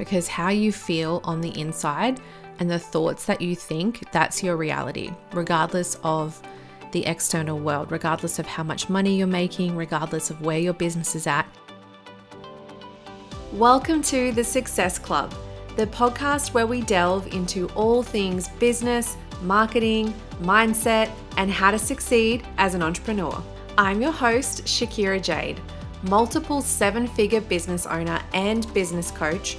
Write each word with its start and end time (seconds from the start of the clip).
because 0.00 0.26
how 0.26 0.48
you 0.48 0.72
feel 0.72 1.20
on 1.24 1.42
the 1.42 1.60
inside 1.60 2.18
and 2.58 2.70
the 2.70 2.78
thoughts 2.78 3.26
that 3.26 3.42
you 3.42 3.54
think, 3.54 4.10
that's 4.12 4.42
your 4.42 4.56
reality, 4.56 5.10
regardless 5.34 5.98
of 6.02 6.40
the 6.92 7.04
external 7.04 7.58
world, 7.58 7.92
regardless 7.92 8.38
of 8.38 8.46
how 8.46 8.62
much 8.62 8.88
money 8.88 9.18
you're 9.18 9.26
making, 9.26 9.76
regardless 9.76 10.30
of 10.30 10.40
where 10.40 10.58
your 10.58 10.72
business 10.72 11.14
is 11.14 11.26
at. 11.26 11.46
Welcome 13.52 14.00
to 14.04 14.32
the 14.32 14.42
Success 14.42 14.98
Club, 14.98 15.34
the 15.76 15.86
podcast 15.88 16.54
where 16.54 16.66
we 16.66 16.80
delve 16.80 17.26
into 17.34 17.68
all 17.74 18.02
things 18.02 18.48
business, 18.58 19.18
marketing, 19.42 20.14
mindset, 20.40 21.10
and 21.36 21.50
how 21.50 21.70
to 21.70 21.78
succeed 21.78 22.42
as 22.56 22.74
an 22.74 22.82
entrepreneur. 22.82 23.42
I'm 23.76 24.00
your 24.00 24.12
host, 24.12 24.64
Shakira 24.64 25.22
Jade, 25.22 25.60
multiple 26.04 26.62
seven 26.62 27.06
figure 27.06 27.42
business 27.42 27.84
owner 27.84 28.18
and 28.32 28.72
business 28.72 29.10
coach 29.10 29.58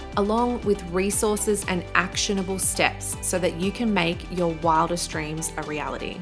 along 0.17 0.61
with 0.61 0.83
resources 0.91 1.65
and 1.67 1.83
actionable 1.95 2.59
steps 2.59 3.15
so 3.21 3.39
that 3.39 3.59
you 3.59 3.71
can 3.71 3.93
make 3.93 4.25
your 4.31 4.53
wildest 4.55 5.09
dreams 5.09 5.51
a 5.57 5.63
reality. 5.63 6.19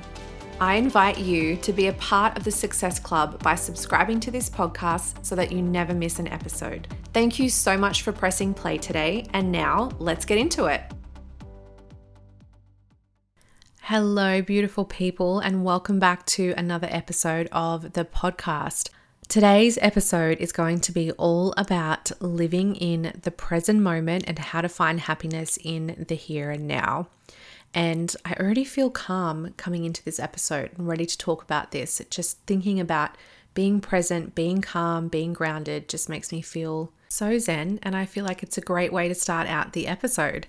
I 0.61 0.75
invite 0.75 1.17
you 1.17 1.55
to 1.55 1.71
be 1.71 1.87
a 1.87 1.93
part 1.93 2.37
of 2.37 2.43
the 2.43 2.51
Success 2.51 2.99
Club 2.99 3.41
by 3.41 3.55
subscribing 3.55 4.19
to 4.19 4.31
this 4.31 4.49
podcast 4.49 5.25
so 5.25 5.33
that 5.35 5.53
you 5.53 5.61
never 5.61 5.93
miss 5.93 6.19
an 6.19 6.27
episode. 6.27 6.87
Thank 7.13 7.39
you 7.39 7.49
so 7.49 7.77
much 7.77 8.01
for 8.01 8.11
pressing 8.11 8.53
play 8.53 8.77
today, 8.77 9.25
and 9.31 9.51
now 9.51 9.89
let's 9.99 10.25
get 10.25 10.37
into 10.37 10.65
it. 10.65 10.81
Hello, 13.83 14.41
beautiful 14.41 14.83
people, 14.85 15.39
and 15.39 15.63
welcome 15.63 15.97
back 15.97 16.25
to 16.27 16.53
another 16.57 16.87
episode 16.91 17.47
of 17.51 17.93
the 17.93 18.03
podcast. 18.03 18.89
Today's 19.29 19.77
episode 19.79 20.39
is 20.39 20.51
going 20.51 20.79
to 20.79 20.91
be 20.91 21.11
all 21.11 21.53
about 21.55 22.11
living 22.19 22.75
in 22.75 23.13
the 23.21 23.29
present 23.29 23.79
moment 23.79 24.23
and 24.25 24.39
how 24.39 24.61
to 24.61 24.67
find 24.67 25.01
happiness 25.01 25.59
in 25.63 26.03
the 26.07 26.15
here 26.15 26.49
and 26.49 26.67
now. 26.67 27.09
And 27.71 28.15
I 28.25 28.33
already 28.33 28.63
feel 28.63 28.89
calm 28.89 29.53
coming 29.55 29.85
into 29.85 30.03
this 30.03 30.19
episode 30.19 30.71
and 30.75 30.87
ready 30.87 31.05
to 31.05 31.15
talk 31.15 31.43
about 31.43 31.69
this. 31.69 32.01
Just 32.09 32.39
thinking 32.47 32.79
about 32.79 33.11
being 33.53 33.81
present, 33.81 34.33
being 34.33 34.63
calm, 34.63 35.09
being 35.09 35.33
grounded 35.33 35.87
just 35.87 36.09
makes 36.09 36.31
me 36.31 36.41
feel 36.41 36.91
so 37.07 37.37
zen. 37.37 37.77
And 37.83 37.95
I 37.95 38.07
feel 38.07 38.25
like 38.25 38.41
it's 38.41 38.57
a 38.57 38.61
great 38.61 38.91
way 38.91 39.07
to 39.09 39.13
start 39.13 39.45
out 39.45 39.73
the 39.73 39.85
episode. 39.85 40.47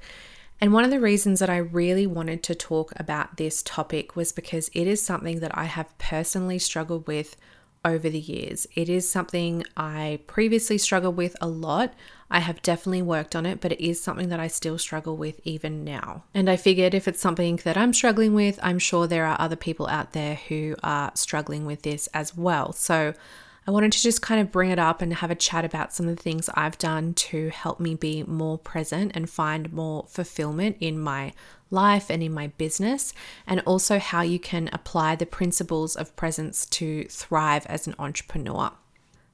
And 0.58 0.73
one 0.73 0.84
of 0.84 0.91
the 0.91 1.01
reasons 1.01 1.41
that 1.41 1.51
I 1.51 1.58
really 1.58 2.06
wanted 2.06 2.42
to 2.45 2.55
talk 2.55 2.95
about 2.97 3.36
this 3.36 3.62
topic 3.62 4.17
was 4.17 4.33
because 4.33 4.70
it 4.73 4.86
is 4.86 5.03
something 5.03 5.41
that 5.41 5.56
I 5.56 5.64
have 5.64 5.98
personally 5.98 6.58
struggled 6.58 7.06
with 7.06 7.36
over 7.84 8.11
the 8.11 8.19
years. 8.19 8.67
It 8.75 8.89
is 8.89 9.09
something 9.09 9.64
I 9.77 10.20
previously 10.27 10.78
struggled 10.78 11.17
with 11.17 11.36
a 11.41 11.48
lot. 11.48 11.95
I 12.31 12.41
have 12.41 12.62
definitely 12.62 13.03
worked 13.03 13.34
on 13.34 13.47
it, 13.47 13.61
but 13.61 13.73
it 13.73 13.81
is 13.81 14.00
something 14.00 14.28
that 14.28 14.41
I 14.41 14.47
still 14.47 14.78
struggle 14.78 15.17
with 15.17 15.41
even 15.45 15.83
now. 15.84 16.25
And 16.34 16.48
I 16.48 16.56
figured 16.56 16.95
if 16.95 17.08
it's 17.08 17.20
something 17.20 17.56
that 17.64 17.77
I'm 17.77 17.92
struggling 17.92 18.34
with, 18.34 18.58
I'm 18.62 18.78
sure 18.78 19.06
there 19.06 19.27
are 19.27 19.41
other 19.41 19.56
people 19.56 19.89
out 19.89 20.12
there 20.12 20.36
who 20.36 20.77
are 20.83 21.11
struggling 21.14 21.67
with 21.67 21.83
this 21.83 22.06
as 22.14 22.36
well. 22.36 22.73
So 22.73 23.14
I 23.67 23.70
wanted 23.73 23.92
to 23.92 24.03
just 24.03 24.23
kind 24.23 24.41
of 24.41 24.53
bring 24.53 24.70
it 24.70 24.78
up 24.78 25.02
and 25.02 25.13
have 25.14 25.30
a 25.30 25.35
chat 25.35 25.64
about 25.64 25.92
some 25.92 26.08
of 26.08 26.17
the 26.17 26.23
things 26.23 26.48
I've 26.55 26.79
done 26.79 27.14
to 27.14 27.51
help 27.51 27.80
me 27.80 27.95
be 27.95 28.23
more 28.23 28.58
present 28.58 29.13
and 29.14 29.29
find 29.29 29.73
more 29.73 30.07
fulfillment 30.08 30.77
in 30.80 30.98
my 30.98 31.33
life 31.70 32.11
and 32.11 32.23
in 32.23 32.33
my 32.33 32.48
business, 32.48 33.13
and 33.47 33.61
also 33.61 33.98
how 33.98 34.23
you 34.23 34.39
can 34.39 34.69
apply 34.73 35.17
the 35.17 35.27
principles 35.27 35.97
of 35.97 36.17
presence 36.17 36.67
to 36.67 37.05
thrive 37.05 37.67
as 37.67 37.86
an 37.86 37.95
entrepreneur. 37.98 38.73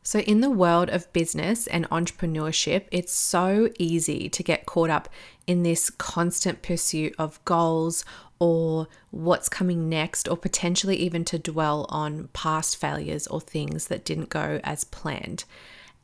So, 0.03 0.21
in 0.21 0.41
the 0.41 0.51
world 0.51 0.89
of 0.89 1.13
business 1.13 1.67
and 1.67 1.91
entrepreneurship, 1.91 2.85
it's 2.93 3.13
so 3.13 3.71
easy 3.77 4.29
to 4.29 4.43
get 4.45 4.65
caught 4.65 4.89
up 4.89 5.09
in 5.49 5.65
this 5.65 5.91
constant 5.91 6.63
pursuit 6.63 7.13
of 7.19 7.45
goals 7.45 8.05
or 8.39 8.87
what's 9.11 9.49
coming 9.49 9.89
next, 9.89 10.29
or 10.29 10.37
potentially 10.37 10.97
even 10.97 11.25
to 11.25 11.39
dwell 11.41 11.87
on 11.89 12.29
past 12.35 12.77
failures 12.77 13.27
or 13.27 13.41
things 13.41 13.89
that 13.89 14.05
didn't 14.05 14.29
go 14.29 14.61
as 14.63 14.85
planned. 14.85 15.43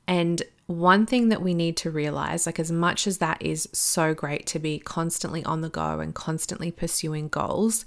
And 0.09 0.43
one 0.66 1.06
thing 1.06 1.28
that 1.28 1.42
we 1.42 1.54
need 1.54 1.76
to 1.78 1.90
realize 1.90 2.46
like, 2.46 2.58
as 2.58 2.72
much 2.72 3.06
as 3.06 3.18
that 3.18 3.42
is 3.42 3.68
so 3.72 4.14
great 4.14 4.46
to 4.46 4.58
be 4.58 4.78
constantly 4.78 5.44
on 5.44 5.60
the 5.60 5.68
go 5.68 6.00
and 6.00 6.14
constantly 6.14 6.70
pursuing 6.70 7.28
goals, 7.28 7.84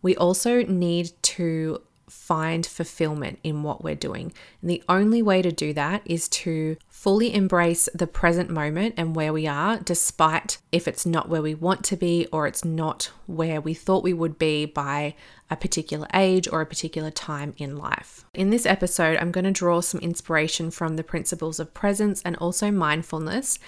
we 0.00 0.16
also 0.16 0.62
need 0.62 1.12
to 1.22 1.82
find 2.08 2.66
fulfillment 2.66 3.38
in 3.42 3.62
what 3.62 3.82
we're 3.82 3.94
doing. 3.94 4.32
And 4.60 4.70
the 4.70 4.82
only 4.88 5.22
way 5.22 5.42
to 5.42 5.50
do 5.50 5.72
that 5.72 6.02
is 6.04 6.28
to 6.28 6.76
fully 7.02 7.34
embrace 7.34 7.88
the 7.92 8.06
present 8.06 8.48
moment 8.48 8.94
and 8.96 9.16
where 9.16 9.32
we 9.32 9.44
are, 9.44 9.76
despite 9.80 10.58
if 10.70 10.86
it's 10.86 11.04
not 11.04 11.28
where 11.28 11.42
we 11.42 11.52
want 11.52 11.84
to 11.84 11.96
be 11.96 12.28
or 12.30 12.46
it's 12.46 12.64
not 12.64 13.10
where 13.26 13.60
we 13.60 13.74
thought 13.74 14.04
we 14.04 14.12
would 14.12 14.38
be 14.38 14.64
by 14.64 15.12
a 15.50 15.56
particular 15.56 16.06
age 16.14 16.46
or 16.52 16.60
a 16.60 16.66
particular 16.66 17.10
time 17.10 17.54
in 17.56 17.76
life. 17.76 18.24
In 18.34 18.50
this 18.50 18.64
episode, 18.64 19.18
I'm 19.18 19.32
going 19.32 19.46
to 19.46 19.50
draw 19.50 19.80
some 19.80 20.00
inspiration 20.00 20.70
from 20.70 20.94
the 20.94 21.02
principles 21.02 21.58
of 21.58 21.74
presence 21.74 22.22
and 22.24 22.36
also 22.36 22.70
mindfulness 22.70 23.58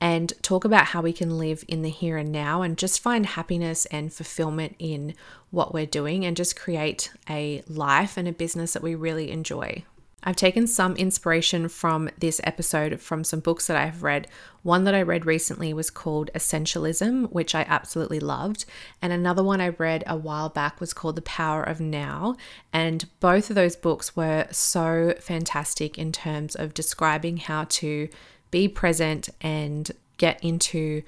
and 0.00 0.32
talk 0.42 0.64
about 0.64 0.86
how 0.86 1.02
we 1.02 1.12
can 1.12 1.36
live 1.36 1.64
in 1.66 1.82
the 1.82 1.90
here 1.90 2.16
and 2.16 2.30
now 2.30 2.62
and 2.62 2.78
just 2.78 3.02
find 3.02 3.26
happiness 3.26 3.86
and 3.86 4.12
fulfillment 4.12 4.76
in 4.78 5.16
what 5.50 5.74
we're 5.74 5.84
doing 5.84 6.24
and 6.24 6.36
just 6.36 6.54
create 6.54 7.10
a 7.28 7.60
life 7.66 8.16
and 8.16 8.28
a 8.28 8.32
business 8.32 8.72
that 8.72 8.84
we 8.84 8.94
really 8.94 9.32
enjoy. 9.32 9.82
I've 10.24 10.36
taken 10.36 10.66
some 10.66 10.96
inspiration 10.96 11.68
from 11.68 12.08
this 12.18 12.40
episode 12.44 13.00
from 13.00 13.22
some 13.24 13.40
books 13.40 13.66
that 13.66 13.76
I've 13.76 14.02
read. 14.02 14.26
One 14.62 14.84
that 14.84 14.94
I 14.94 15.02
read 15.02 15.26
recently 15.26 15.74
was 15.74 15.90
called 15.90 16.30
Essentialism, 16.34 17.30
which 17.30 17.54
I 17.54 17.66
absolutely 17.68 18.18
loved. 18.18 18.64
And 19.02 19.12
another 19.12 19.44
one 19.44 19.60
I 19.60 19.68
read 19.68 20.02
a 20.06 20.16
while 20.16 20.48
back 20.48 20.80
was 20.80 20.94
called 20.94 21.16
The 21.16 21.22
Power 21.22 21.62
of 21.62 21.78
Now. 21.78 22.36
And 22.72 23.06
both 23.20 23.50
of 23.50 23.56
those 23.56 23.76
books 23.76 24.16
were 24.16 24.46
so 24.50 25.14
fantastic 25.20 25.98
in 25.98 26.10
terms 26.10 26.56
of 26.56 26.72
describing 26.72 27.36
how 27.36 27.64
to 27.64 28.08
be 28.50 28.66
present 28.66 29.28
and 29.42 29.92
get 30.16 30.42
into 30.42 31.02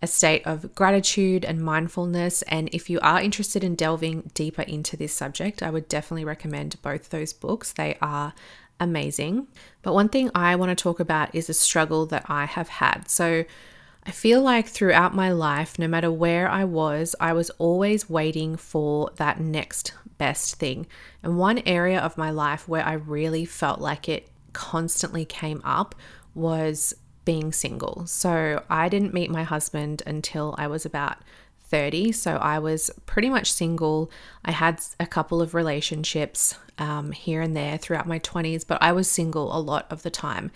a 0.00 0.06
state 0.06 0.46
of 0.46 0.74
gratitude 0.74 1.44
and 1.44 1.60
mindfulness. 1.60 2.42
And 2.42 2.68
if 2.72 2.88
you 2.88 3.00
are 3.00 3.20
interested 3.20 3.64
in 3.64 3.74
delving 3.74 4.30
deeper 4.34 4.62
into 4.62 4.96
this 4.96 5.12
subject, 5.12 5.62
I 5.62 5.70
would 5.70 5.88
definitely 5.88 6.24
recommend 6.24 6.80
both 6.82 7.10
those 7.10 7.32
books. 7.32 7.72
They 7.72 7.96
are 8.00 8.32
amazing. 8.80 9.48
But 9.82 9.94
one 9.94 10.08
thing 10.08 10.30
I 10.34 10.54
want 10.56 10.70
to 10.70 10.80
talk 10.80 11.00
about 11.00 11.34
is 11.34 11.48
a 11.48 11.54
struggle 11.54 12.06
that 12.06 12.26
I 12.28 12.44
have 12.44 12.68
had. 12.68 13.08
So 13.08 13.44
I 14.06 14.10
feel 14.10 14.40
like 14.40 14.68
throughout 14.68 15.14
my 15.14 15.32
life, 15.32 15.78
no 15.78 15.88
matter 15.88 16.10
where 16.10 16.48
I 16.48 16.64
was, 16.64 17.16
I 17.20 17.32
was 17.32 17.50
always 17.50 18.08
waiting 18.08 18.56
for 18.56 19.10
that 19.16 19.40
next 19.40 19.92
best 20.16 20.56
thing. 20.56 20.86
And 21.22 21.38
one 21.38 21.58
area 21.66 22.00
of 22.00 22.16
my 22.16 22.30
life 22.30 22.68
where 22.68 22.84
I 22.84 22.94
really 22.94 23.44
felt 23.44 23.80
like 23.80 24.08
it 24.08 24.28
constantly 24.52 25.24
came 25.24 25.60
up 25.64 25.94
was 26.34 26.94
being 27.28 27.52
single. 27.52 28.06
So 28.06 28.62
I 28.70 28.88
didn't 28.88 29.12
meet 29.12 29.30
my 29.30 29.42
husband 29.42 30.02
until 30.06 30.54
I 30.56 30.66
was 30.66 30.86
about 30.86 31.18
30. 31.64 32.10
So 32.12 32.36
I 32.36 32.58
was 32.58 32.90
pretty 33.04 33.28
much 33.28 33.52
single. 33.52 34.10
I 34.46 34.52
had 34.52 34.80
a 34.98 35.04
couple 35.04 35.42
of 35.42 35.52
relationships 35.52 36.54
um, 36.78 37.12
here 37.12 37.42
and 37.42 37.54
there 37.54 37.76
throughout 37.76 38.08
my 38.08 38.18
20s, 38.20 38.66
but 38.66 38.82
I 38.82 38.92
was 38.92 39.10
single 39.10 39.54
a 39.54 39.60
lot 39.60 39.86
of 39.90 40.04
the 40.04 40.08
time. 40.08 40.50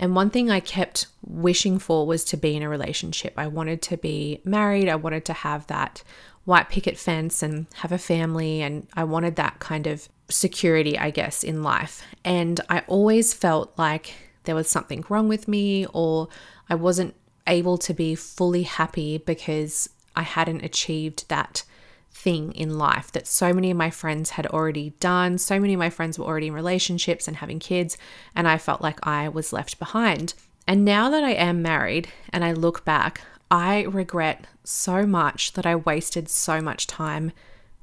And 0.00 0.16
one 0.16 0.28
thing 0.30 0.50
I 0.50 0.58
kept 0.58 1.06
wishing 1.24 1.78
for 1.78 2.04
was 2.04 2.24
to 2.24 2.36
be 2.36 2.56
in 2.56 2.64
a 2.64 2.68
relationship. 2.68 3.34
I 3.36 3.46
wanted 3.46 3.80
to 3.82 3.96
be 3.96 4.40
married. 4.44 4.88
I 4.88 4.96
wanted 4.96 5.24
to 5.26 5.32
have 5.32 5.68
that 5.68 6.02
white 6.46 6.68
picket 6.68 6.98
fence 6.98 7.44
and 7.44 7.66
have 7.76 7.92
a 7.92 7.98
family. 7.98 8.60
And 8.60 8.88
I 8.94 9.04
wanted 9.04 9.36
that 9.36 9.60
kind 9.60 9.86
of 9.86 10.08
security, 10.28 10.98
I 10.98 11.10
guess, 11.10 11.44
in 11.44 11.62
life. 11.62 12.02
And 12.24 12.60
I 12.68 12.80
always 12.88 13.32
felt 13.32 13.72
like 13.78 14.14
there 14.48 14.54
was 14.54 14.66
something 14.66 15.04
wrong 15.10 15.28
with 15.28 15.46
me 15.46 15.84
or 15.92 16.26
I 16.70 16.74
wasn't 16.74 17.14
able 17.46 17.76
to 17.76 17.92
be 17.92 18.14
fully 18.14 18.62
happy 18.62 19.18
because 19.18 19.90
I 20.16 20.22
hadn't 20.22 20.64
achieved 20.64 21.28
that 21.28 21.64
thing 22.10 22.52
in 22.52 22.78
life 22.78 23.12
that 23.12 23.26
so 23.26 23.52
many 23.52 23.70
of 23.70 23.76
my 23.76 23.90
friends 23.90 24.30
had 24.30 24.46
already 24.46 24.94
done. 25.00 25.36
So 25.36 25.60
many 25.60 25.74
of 25.74 25.78
my 25.78 25.90
friends 25.90 26.18
were 26.18 26.24
already 26.24 26.46
in 26.46 26.54
relationships 26.54 27.28
and 27.28 27.36
having 27.36 27.58
kids, 27.58 27.98
and 28.34 28.48
I 28.48 28.56
felt 28.56 28.80
like 28.80 29.06
I 29.06 29.28
was 29.28 29.52
left 29.52 29.78
behind. 29.78 30.32
And 30.66 30.82
now 30.82 31.10
that 31.10 31.22
I 31.22 31.32
am 31.32 31.60
married 31.60 32.08
and 32.30 32.42
I 32.42 32.52
look 32.52 32.86
back, 32.86 33.20
I 33.50 33.82
regret 33.82 34.46
so 34.64 35.04
much 35.04 35.52
that 35.52 35.66
I 35.66 35.76
wasted 35.76 36.30
so 36.30 36.62
much 36.62 36.86
time 36.86 37.32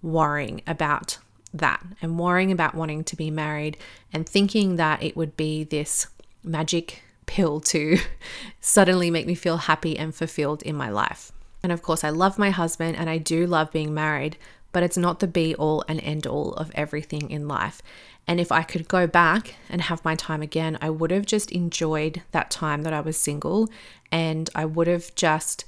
worrying 0.01 0.63
about 0.65 1.19
that 1.53 1.83
and 2.01 2.17
worrying 2.17 2.51
about 2.51 2.73
wanting 2.73 3.03
to 3.03 3.15
be 3.15 3.29
married 3.29 3.77
and 4.11 4.27
thinking 4.27 4.77
that 4.77 5.03
it 5.03 5.15
would 5.15 5.37
be 5.37 5.63
this 5.63 6.07
magic 6.45 7.01
pill 7.25 7.59
to 7.59 7.97
suddenly 8.61 9.11
make 9.11 9.27
me 9.27 9.35
feel 9.35 9.57
happy 9.57 9.97
and 9.97 10.13
fulfilled 10.13 10.61
in 10.63 10.75
my 10.75 10.89
life. 10.89 11.31
And 11.63 11.71
of 11.71 11.81
course, 11.81 12.03
I 12.03 12.09
love 12.09 12.37
my 12.37 12.51
husband 12.51 12.95
and 12.97 13.09
I 13.09 13.17
do 13.17 13.47
love 13.47 13.71
being 13.71 13.93
married, 13.93 14.37
but 14.71 14.83
it's 14.83 14.97
not 14.97 15.19
the 15.19 15.27
be 15.27 15.55
all 15.55 15.83
and 15.87 15.99
end 16.01 16.27
all 16.27 16.53
of 16.53 16.71
everything 16.75 17.29
in 17.31 17.47
life. 17.47 17.81
And 18.27 18.39
if 18.39 18.51
I 18.51 18.63
could 18.63 18.87
go 18.87 19.07
back 19.07 19.55
and 19.69 19.81
have 19.81 20.05
my 20.05 20.15
time 20.15 20.41
again, 20.41 20.77
I 20.81 20.89
would 20.89 21.11
have 21.11 21.25
just 21.25 21.51
enjoyed 21.51 22.23
that 22.31 22.51
time 22.51 22.83
that 22.83 22.93
I 22.93 23.01
was 23.01 23.17
single 23.17 23.69
and 24.11 24.49
I 24.55 24.65
would 24.65 24.87
have 24.87 25.13
just 25.15 25.65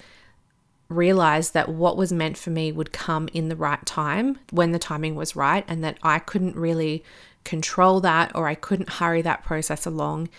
realized 0.90 1.54
that 1.54 1.70
what 1.70 1.98
was 1.98 2.14
meant 2.14 2.38
for 2.38 2.50
me 2.50 2.72
would 2.72 2.94
come 2.94 3.28
in 3.34 3.50
the 3.50 3.56
right 3.56 3.86
time 3.86 4.40
when 4.52 4.72
the 4.72 4.80
timing 4.80 5.16
was 5.16 5.36
right 5.36 5.66
and 5.68 5.84
that 5.84 5.98
I 6.02 6.20
couldn't 6.20 6.56
really 6.56 7.04
control 7.44 8.00
that 8.02 8.36
or 8.36 8.48
I 8.48 8.56
couldn't 8.56 8.90
hurry 8.90 9.22
that 9.22 9.44
process 9.44 9.86
along 9.86 10.30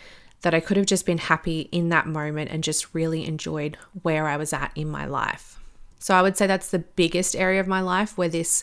that 0.42 0.54
I 0.54 0.60
could 0.60 0.76
have 0.76 0.86
just 0.86 1.06
been 1.06 1.18
happy 1.18 1.68
in 1.72 1.88
that 1.88 2.06
moment 2.06 2.50
and 2.50 2.62
just 2.62 2.94
really 2.94 3.26
enjoyed 3.26 3.76
where 4.02 4.26
I 4.26 4.36
was 4.36 4.52
at 4.52 4.72
in 4.74 4.88
my 4.88 5.04
life. 5.04 5.58
So 5.98 6.14
I 6.14 6.22
would 6.22 6.36
say 6.36 6.46
that's 6.46 6.70
the 6.70 6.78
biggest 6.78 7.34
area 7.34 7.60
of 7.60 7.66
my 7.66 7.80
life 7.80 8.16
where 8.16 8.28
this 8.28 8.62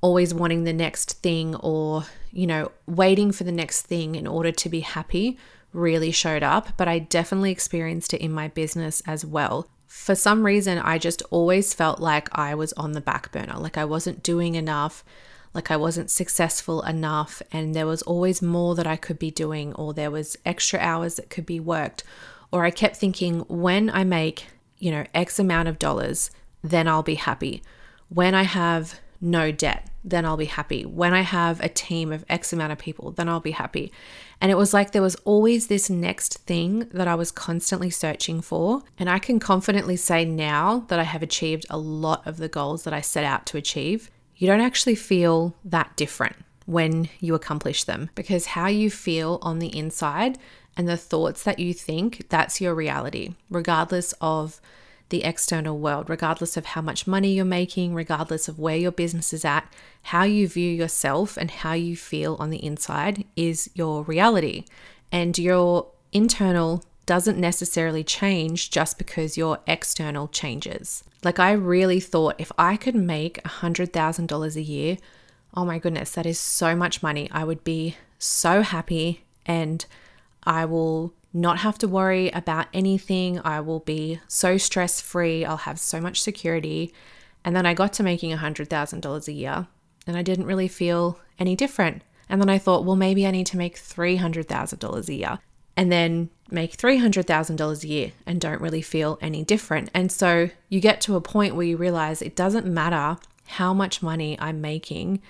always 0.00 0.34
wanting 0.34 0.64
the 0.64 0.72
next 0.72 1.22
thing 1.22 1.54
or, 1.56 2.04
you 2.32 2.46
know, 2.46 2.70
waiting 2.86 3.32
for 3.32 3.44
the 3.44 3.52
next 3.52 3.82
thing 3.82 4.16
in 4.16 4.26
order 4.26 4.50
to 4.52 4.68
be 4.68 4.80
happy 4.80 5.38
really 5.72 6.10
showed 6.10 6.42
up, 6.42 6.76
but 6.76 6.88
I 6.88 6.98
definitely 6.98 7.50
experienced 7.50 8.14
it 8.14 8.20
in 8.20 8.32
my 8.32 8.48
business 8.48 9.02
as 9.06 9.24
well. 9.24 9.68
For 9.86 10.14
some 10.14 10.44
reason, 10.44 10.78
I 10.78 10.98
just 10.98 11.22
always 11.30 11.74
felt 11.74 12.00
like 12.00 12.28
I 12.36 12.54
was 12.54 12.72
on 12.74 12.92
the 12.92 13.00
back 13.00 13.32
burner, 13.32 13.58
like 13.58 13.78
I 13.78 13.84
wasn't 13.84 14.22
doing 14.22 14.56
enough 14.56 15.04
like 15.54 15.70
I 15.70 15.76
wasn't 15.76 16.10
successful 16.10 16.82
enough 16.82 17.40
and 17.52 17.74
there 17.74 17.86
was 17.86 18.02
always 18.02 18.42
more 18.42 18.74
that 18.74 18.86
I 18.86 18.96
could 18.96 19.18
be 19.18 19.30
doing 19.30 19.72
or 19.74 19.94
there 19.94 20.10
was 20.10 20.36
extra 20.44 20.80
hours 20.80 21.14
that 21.14 21.30
could 21.30 21.46
be 21.46 21.60
worked 21.60 22.02
or 22.52 22.64
I 22.64 22.70
kept 22.70 22.96
thinking 22.96 23.40
when 23.48 23.88
I 23.90 24.04
make, 24.04 24.46
you 24.78 24.90
know, 24.90 25.04
x 25.14 25.38
amount 25.38 25.68
of 25.68 25.78
dollars, 25.78 26.30
then 26.62 26.86
I'll 26.86 27.02
be 27.02 27.16
happy. 27.16 27.62
When 28.08 28.34
I 28.34 28.42
have 28.42 29.00
no 29.20 29.50
debt, 29.50 29.88
then 30.04 30.26
I'll 30.26 30.36
be 30.36 30.44
happy. 30.44 30.84
When 30.84 31.14
I 31.14 31.22
have 31.22 31.60
a 31.60 31.68
team 31.68 32.12
of 32.12 32.24
X 32.28 32.52
amount 32.52 32.72
of 32.72 32.78
people, 32.78 33.10
then 33.10 33.28
I'll 33.28 33.40
be 33.40 33.52
happy. 33.52 33.90
And 34.40 34.50
it 34.50 34.56
was 34.56 34.74
like 34.74 34.92
there 34.92 35.02
was 35.02 35.14
always 35.24 35.66
this 35.66 35.88
next 35.88 36.38
thing 36.40 36.80
that 36.92 37.08
I 37.08 37.14
was 37.14 37.32
constantly 37.32 37.88
searching 37.88 38.42
for. 38.42 38.82
And 38.98 39.08
I 39.08 39.18
can 39.18 39.40
confidently 39.40 39.96
say 39.96 40.26
now 40.26 40.84
that 40.88 40.98
I 40.98 41.04
have 41.04 41.22
achieved 41.22 41.64
a 41.70 41.78
lot 41.78 42.26
of 42.26 42.36
the 42.36 42.48
goals 42.48 42.84
that 42.84 42.92
I 42.92 43.00
set 43.00 43.24
out 43.24 43.46
to 43.46 43.56
achieve 43.56 44.10
you 44.36 44.46
don't 44.46 44.60
actually 44.60 44.94
feel 44.94 45.54
that 45.64 45.96
different 45.96 46.36
when 46.66 47.08
you 47.20 47.34
accomplish 47.34 47.84
them 47.84 48.10
because 48.14 48.46
how 48.46 48.66
you 48.66 48.90
feel 48.90 49.38
on 49.42 49.58
the 49.58 49.76
inside 49.76 50.38
and 50.76 50.88
the 50.88 50.96
thoughts 50.96 51.44
that 51.44 51.58
you 51.58 51.72
think, 51.72 52.26
that's 52.28 52.60
your 52.60 52.74
reality, 52.74 53.34
regardless 53.48 54.12
of 54.20 54.60
the 55.10 55.22
external 55.22 55.78
world, 55.78 56.08
regardless 56.08 56.56
of 56.56 56.66
how 56.66 56.80
much 56.80 57.06
money 57.06 57.34
you're 57.34 57.44
making, 57.44 57.94
regardless 57.94 58.48
of 58.48 58.58
where 58.58 58.76
your 58.76 58.90
business 58.90 59.32
is 59.32 59.44
at, 59.44 59.70
how 60.02 60.24
you 60.24 60.48
view 60.48 60.70
yourself 60.70 61.36
and 61.36 61.50
how 61.50 61.72
you 61.72 61.96
feel 61.96 62.36
on 62.40 62.50
the 62.50 62.64
inside 62.64 63.24
is 63.36 63.70
your 63.74 64.02
reality. 64.04 64.64
And 65.12 65.38
your 65.38 65.88
internal 66.12 66.82
doesn't 67.06 67.38
necessarily 67.38 68.02
change 68.04 68.70
just 68.70 68.98
because 68.98 69.36
your 69.36 69.58
external 69.66 70.28
changes. 70.28 71.04
Like, 71.22 71.38
I 71.38 71.52
really 71.52 72.00
thought 72.00 72.36
if 72.38 72.52
I 72.58 72.76
could 72.76 72.94
make 72.94 73.42
$100,000 73.42 74.56
a 74.56 74.62
year, 74.62 74.96
oh 75.54 75.64
my 75.64 75.78
goodness, 75.78 76.12
that 76.12 76.26
is 76.26 76.38
so 76.38 76.74
much 76.74 77.02
money. 77.02 77.28
I 77.30 77.44
would 77.44 77.64
be 77.64 77.96
so 78.18 78.62
happy 78.62 79.24
and 79.46 79.84
I 80.44 80.64
will 80.64 81.14
not 81.32 81.58
have 81.58 81.78
to 81.78 81.88
worry 81.88 82.30
about 82.30 82.68
anything. 82.72 83.40
I 83.44 83.60
will 83.60 83.80
be 83.80 84.20
so 84.28 84.56
stress 84.56 85.00
free. 85.00 85.44
I'll 85.44 85.56
have 85.58 85.80
so 85.80 86.00
much 86.00 86.22
security. 86.22 86.92
And 87.44 87.54
then 87.54 87.66
I 87.66 87.74
got 87.74 87.92
to 87.94 88.02
making 88.02 88.36
$100,000 88.36 89.28
a 89.28 89.32
year 89.32 89.66
and 90.06 90.16
I 90.16 90.22
didn't 90.22 90.46
really 90.46 90.68
feel 90.68 91.18
any 91.38 91.56
different. 91.56 92.02
And 92.28 92.40
then 92.40 92.48
I 92.48 92.58
thought, 92.58 92.84
well, 92.84 92.96
maybe 92.96 93.26
I 93.26 93.30
need 93.30 93.46
to 93.48 93.56
make 93.56 93.76
$300,000 93.76 95.08
a 95.08 95.14
year 95.14 95.38
and 95.76 95.90
then 95.90 96.30
make 96.50 96.76
$300,000 96.76 97.84
a 97.84 97.86
year 97.86 98.12
and 98.26 98.40
don't 98.40 98.60
really 98.60 98.82
feel 98.82 99.18
any 99.20 99.42
different. 99.42 99.90
And 99.94 100.10
so 100.12 100.50
you 100.68 100.80
get 100.80 101.00
to 101.02 101.16
a 101.16 101.20
point 101.20 101.56
where 101.56 101.66
you 101.66 101.76
realize 101.76 102.22
it 102.22 102.36
doesn't 102.36 102.66
matter 102.66 103.16
how 103.46 103.74
much 103.74 104.02
money 104.02 104.38
I'm 104.40 104.60
making, 104.60 105.20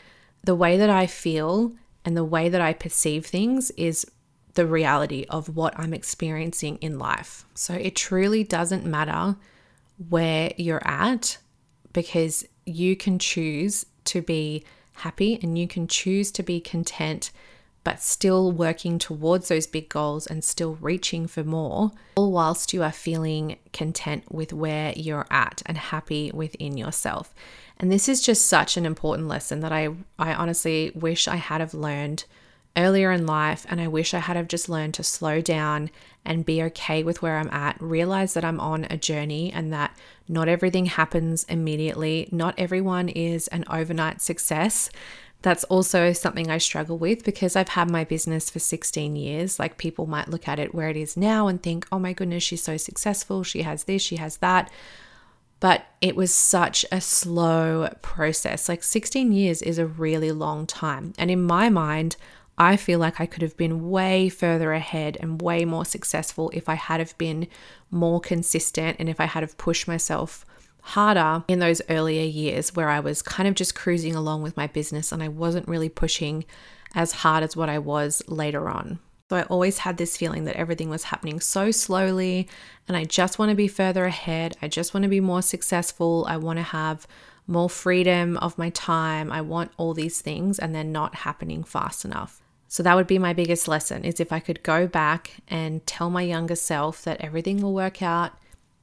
the 0.44 0.54
way 0.54 0.76
that 0.76 0.90
I 0.90 1.06
feel 1.06 1.72
and 2.04 2.16
the 2.16 2.24
way 2.24 2.48
that 2.48 2.60
I 2.60 2.72
perceive 2.72 3.26
things 3.26 3.70
is 3.72 4.06
the 4.54 4.66
reality 4.66 5.24
of 5.28 5.56
what 5.56 5.78
I'm 5.78 5.94
experiencing 5.94 6.76
in 6.76 6.98
life. 6.98 7.44
So 7.54 7.74
it 7.74 7.96
truly 7.96 8.44
doesn't 8.44 8.84
matter 8.84 9.36
where 10.08 10.52
you're 10.56 10.86
at 10.86 11.38
because 11.92 12.44
you 12.66 12.96
can 12.96 13.18
choose 13.18 13.86
to 14.04 14.20
be 14.22 14.64
happy 14.92 15.38
and 15.42 15.58
you 15.58 15.66
can 15.66 15.88
choose 15.88 16.30
to 16.32 16.42
be 16.42 16.60
content 16.60 17.30
but 17.84 18.02
still 18.02 18.50
working 18.50 18.98
towards 18.98 19.48
those 19.48 19.66
big 19.66 19.88
goals 19.90 20.26
and 20.26 20.42
still 20.42 20.76
reaching 20.80 21.26
for 21.26 21.44
more, 21.44 21.92
all 22.16 22.32
whilst 22.32 22.72
you 22.72 22.82
are 22.82 22.90
feeling 22.90 23.58
content 23.72 24.24
with 24.32 24.52
where 24.52 24.92
you're 24.96 25.26
at 25.30 25.62
and 25.66 25.76
happy 25.76 26.30
within 26.32 26.76
yourself. 26.78 27.34
And 27.78 27.92
this 27.92 28.08
is 28.08 28.22
just 28.22 28.46
such 28.46 28.76
an 28.76 28.86
important 28.86 29.28
lesson 29.28 29.60
that 29.60 29.72
I, 29.72 29.90
I 30.18 30.32
honestly 30.32 30.92
wish 30.94 31.28
I 31.28 31.36
had 31.36 31.60
have 31.60 31.74
learned 31.74 32.24
earlier 32.76 33.12
in 33.12 33.26
life 33.26 33.66
and 33.68 33.80
I 33.80 33.88
wish 33.88 34.14
I 34.14 34.18
had 34.18 34.36
have 34.36 34.48
just 34.48 34.68
learned 34.68 34.94
to 34.94 35.04
slow 35.04 35.40
down 35.40 35.90
and 36.24 36.44
be 36.44 36.62
okay 36.62 37.02
with 37.02 37.22
where 37.22 37.36
I'm 37.36 37.50
at, 37.50 37.80
realize 37.80 38.34
that 38.34 38.44
I'm 38.44 38.58
on 38.58 38.86
a 38.90 38.96
journey 38.96 39.52
and 39.52 39.72
that 39.72 39.96
not 40.26 40.48
everything 40.48 40.86
happens 40.86 41.44
immediately. 41.44 42.28
Not 42.32 42.54
everyone 42.58 43.08
is 43.08 43.46
an 43.48 43.64
overnight 43.70 44.22
success 44.22 44.90
that's 45.44 45.64
also 45.64 46.14
something 46.14 46.50
I 46.50 46.56
struggle 46.56 46.96
with 46.96 47.22
because 47.22 47.54
I've 47.54 47.68
had 47.68 47.90
my 47.90 48.02
business 48.02 48.48
for 48.48 48.58
16 48.58 49.14
years. 49.14 49.58
Like 49.58 49.76
people 49.76 50.06
might 50.06 50.30
look 50.30 50.48
at 50.48 50.58
it 50.58 50.74
where 50.74 50.88
it 50.88 50.96
is 50.96 51.18
now 51.18 51.48
and 51.48 51.62
think, 51.62 51.86
oh 51.92 51.98
my 51.98 52.14
goodness, 52.14 52.42
she's 52.42 52.62
so 52.62 52.78
successful. 52.78 53.42
She 53.44 53.60
has 53.60 53.84
this, 53.84 54.00
she 54.00 54.16
has 54.16 54.38
that. 54.38 54.70
But 55.60 55.84
it 56.00 56.16
was 56.16 56.34
such 56.34 56.86
a 56.90 56.98
slow 56.98 57.90
process. 58.00 58.70
Like 58.70 58.82
16 58.82 59.32
years 59.32 59.60
is 59.60 59.76
a 59.78 59.86
really 59.86 60.32
long 60.32 60.66
time. 60.66 61.12
And 61.18 61.30
in 61.30 61.42
my 61.42 61.68
mind, 61.68 62.16
I 62.56 62.78
feel 62.78 62.98
like 62.98 63.20
I 63.20 63.26
could 63.26 63.42
have 63.42 63.58
been 63.58 63.90
way 63.90 64.30
further 64.30 64.72
ahead 64.72 65.18
and 65.20 65.42
way 65.42 65.66
more 65.66 65.84
successful 65.84 66.50
if 66.54 66.70
I 66.70 66.74
had 66.74 67.00
have 67.00 67.18
been 67.18 67.48
more 67.90 68.18
consistent 68.18 68.96
and 68.98 69.10
if 69.10 69.20
I 69.20 69.26
had 69.26 69.42
have 69.42 69.58
pushed 69.58 69.86
myself 69.86 70.46
harder 70.86 71.42
in 71.48 71.60
those 71.60 71.80
earlier 71.88 72.24
years 72.24 72.76
where 72.76 72.90
I 72.90 73.00
was 73.00 73.22
kind 73.22 73.48
of 73.48 73.54
just 73.54 73.74
cruising 73.74 74.14
along 74.14 74.42
with 74.42 74.54
my 74.56 74.66
business 74.66 75.12
and 75.12 75.22
I 75.22 75.28
wasn't 75.28 75.66
really 75.66 75.88
pushing 75.88 76.44
as 76.94 77.10
hard 77.10 77.42
as 77.42 77.56
what 77.56 77.70
I 77.70 77.78
was 77.78 78.22
later 78.28 78.68
on. 78.68 78.98
So 79.30 79.36
I 79.36 79.44
always 79.44 79.78
had 79.78 79.96
this 79.96 80.18
feeling 80.18 80.44
that 80.44 80.56
everything 80.56 80.90
was 80.90 81.04
happening 81.04 81.40
so 81.40 81.70
slowly 81.70 82.46
and 82.86 82.98
I 82.98 83.04
just 83.04 83.38
want 83.38 83.48
to 83.48 83.56
be 83.56 83.66
further 83.66 84.04
ahead. 84.04 84.58
I 84.60 84.68
just 84.68 84.92
want 84.92 85.04
to 85.04 85.08
be 85.08 85.20
more 85.20 85.40
successful. 85.40 86.26
I 86.28 86.36
want 86.36 86.58
to 86.58 86.62
have 86.62 87.06
more 87.46 87.70
freedom 87.70 88.36
of 88.36 88.58
my 88.58 88.68
time. 88.68 89.32
I 89.32 89.40
want 89.40 89.72
all 89.78 89.94
these 89.94 90.20
things 90.20 90.58
and 90.58 90.74
they're 90.74 90.84
not 90.84 91.14
happening 91.14 91.64
fast 91.64 92.04
enough. 92.04 92.42
So 92.68 92.82
that 92.82 92.94
would 92.94 93.06
be 93.06 93.18
my 93.18 93.32
biggest 93.32 93.68
lesson 93.68 94.04
is 94.04 94.20
if 94.20 94.32
I 94.32 94.40
could 94.40 94.62
go 94.62 94.86
back 94.86 95.36
and 95.48 95.86
tell 95.86 96.10
my 96.10 96.22
younger 96.22 96.56
self 96.56 97.02
that 97.04 97.22
everything 97.22 97.62
will 97.62 97.72
work 97.72 98.02
out, 98.02 98.32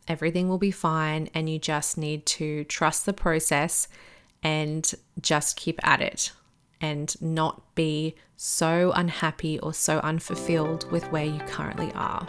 everything 0.08 0.50
will 0.50 0.58
be 0.58 0.72
fine, 0.72 1.30
and 1.34 1.50
you 1.50 1.60
just 1.60 1.98
need 1.98 2.26
to 2.26 2.64
trust 2.66 3.06
the 3.06 3.14
process 3.14 3.88
and 4.44 4.94
just 5.22 5.56
keep 5.56 5.80
at 5.88 6.02
it 6.02 6.32
and 6.80 7.20
not 7.22 7.76
be 7.76 8.16
so 8.36 8.92
unhappy 8.96 9.60
or 9.60 9.74
so 9.74 10.00
unfulfilled 10.00 10.92
with 10.92 11.04
where 11.12 11.26
you 11.26 11.40
currently 11.42 11.92
are. 11.94 12.28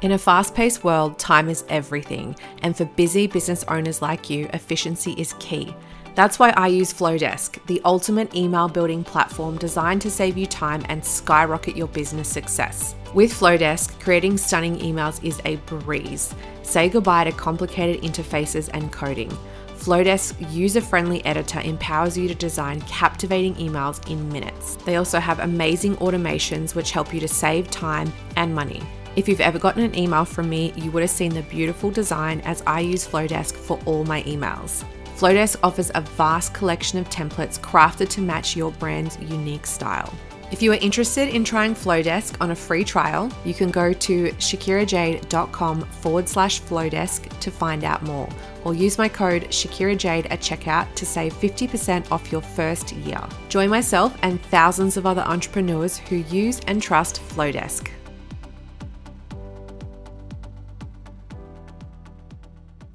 In 0.00 0.12
a 0.12 0.18
fast 0.18 0.54
paced 0.54 0.84
world, 0.84 1.18
time 1.18 1.48
is 1.48 1.64
everything, 1.68 2.36
and 2.62 2.76
for 2.76 2.84
busy 2.84 3.26
business 3.26 3.64
owners 3.68 4.02
like 4.02 4.28
you, 4.28 4.48
efficiency 4.52 5.12
is 5.12 5.34
key. 5.38 5.74
That's 6.14 6.38
why 6.38 6.50
I 6.50 6.68
use 6.68 6.92
Flodesk, 6.92 7.64
the 7.66 7.80
ultimate 7.84 8.34
email 8.36 8.68
building 8.68 9.02
platform 9.02 9.58
designed 9.58 10.00
to 10.02 10.10
save 10.10 10.38
you 10.38 10.46
time 10.46 10.84
and 10.88 11.04
skyrocket 11.04 11.76
your 11.76 11.88
business 11.88 12.28
success. 12.28 12.94
With 13.14 13.32
Flodesk, 13.32 13.98
creating 14.00 14.38
stunning 14.38 14.78
emails 14.78 15.22
is 15.24 15.40
a 15.44 15.56
breeze. 15.66 16.32
Say 16.62 16.88
goodbye 16.88 17.24
to 17.24 17.32
complicated 17.32 18.02
interfaces 18.02 18.70
and 18.72 18.92
coding. 18.92 19.36
Flodesk's 19.74 20.40
user 20.54 20.80
friendly 20.80 21.24
editor 21.26 21.60
empowers 21.60 22.16
you 22.16 22.28
to 22.28 22.34
design 22.34 22.80
captivating 22.82 23.54
emails 23.56 24.08
in 24.08 24.28
minutes. 24.30 24.76
They 24.76 24.96
also 24.96 25.18
have 25.18 25.40
amazing 25.40 25.96
automations 25.96 26.76
which 26.76 26.92
help 26.92 27.12
you 27.12 27.20
to 27.20 27.28
save 27.28 27.70
time 27.70 28.12
and 28.36 28.54
money. 28.54 28.82
If 29.16 29.28
you've 29.28 29.40
ever 29.40 29.58
gotten 29.58 29.82
an 29.82 29.98
email 29.98 30.24
from 30.24 30.48
me, 30.48 30.72
you 30.76 30.90
would 30.92 31.02
have 31.02 31.10
seen 31.10 31.34
the 31.34 31.42
beautiful 31.42 31.90
design 31.90 32.40
as 32.42 32.62
I 32.66 32.80
use 32.80 33.06
Flodesk 33.06 33.52
for 33.52 33.78
all 33.84 34.04
my 34.04 34.22
emails. 34.22 34.84
Flodesk 35.16 35.56
offers 35.62 35.92
a 35.94 36.00
vast 36.00 36.54
collection 36.54 36.98
of 36.98 37.08
templates 37.08 37.58
crafted 37.60 38.08
to 38.10 38.20
match 38.20 38.56
your 38.56 38.72
brand's 38.72 39.16
unique 39.20 39.64
style. 39.64 40.12
If 40.50 40.60
you 40.62 40.72
are 40.72 40.76
interested 40.76 41.28
in 41.28 41.42
trying 41.42 41.74
Flodesk 41.74 42.36
on 42.40 42.50
a 42.50 42.54
free 42.54 42.84
trial, 42.84 43.30
you 43.44 43.54
can 43.54 43.70
go 43.70 43.92
to 43.92 44.24
shakirajade.com 44.32 45.84
forward 45.86 46.28
slash 46.28 46.60
Flodesk 46.62 47.40
to 47.40 47.50
find 47.50 47.82
out 47.82 48.02
more, 48.02 48.28
or 48.64 48.74
use 48.74 48.98
my 48.98 49.08
code 49.08 49.44
ShakiraJade 49.44 50.26
at 50.30 50.40
checkout 50.40 50.92
to 50.94 51.06
save 51.06 51.32
50% 51.34 52.10
off 52.12 52.30
your 52.30 52.42
first 52.42 52.92
year. 52.92 53.20
Join 53.48 53.70
myself 53.70 54.16
and 54.22 54.42
thousands 54.46 54.96
of 54.96 55.06
other 55.06 55.22
entrepreneurs 55.22 55.96
who 55.96 56.16
use 56.16 56.60
and 56.66 56.82
trust 56.82 57.22
Flodesk. 57.22 57.88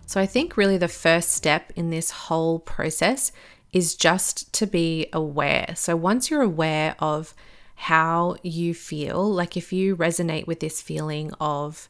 So 0.09 0.19
I 0.19 0.25
think 0.25 0.57
really 0.57 0.79
the 0.79 0.87
first 0.87 1.33
step 1.33 1.71
in 1.75 1.91
this 1.91 2.09
whole 2.09 2.57
process 2.57 3.31
is 3.71 3.93
just 3.93 4.51
to 4.53 4.65
be 4.65 5.07
aware. 5.13 5.75
So 5.75 5.95
once 5.95 6.31
you're 6.31 6.41
aware 6.41 6.95
of 6.97 7.35
how 7.75 8.35
you 8.41 8.73
feel, 8.73 9.31
like 9.31 9.55
if 9.55 9.71
you 9.71 9.95
resonate 9.95 10.47
with 10.47 10.61
this 10.61 10.81
feeling 10.81 11.31
of 11.39 11.87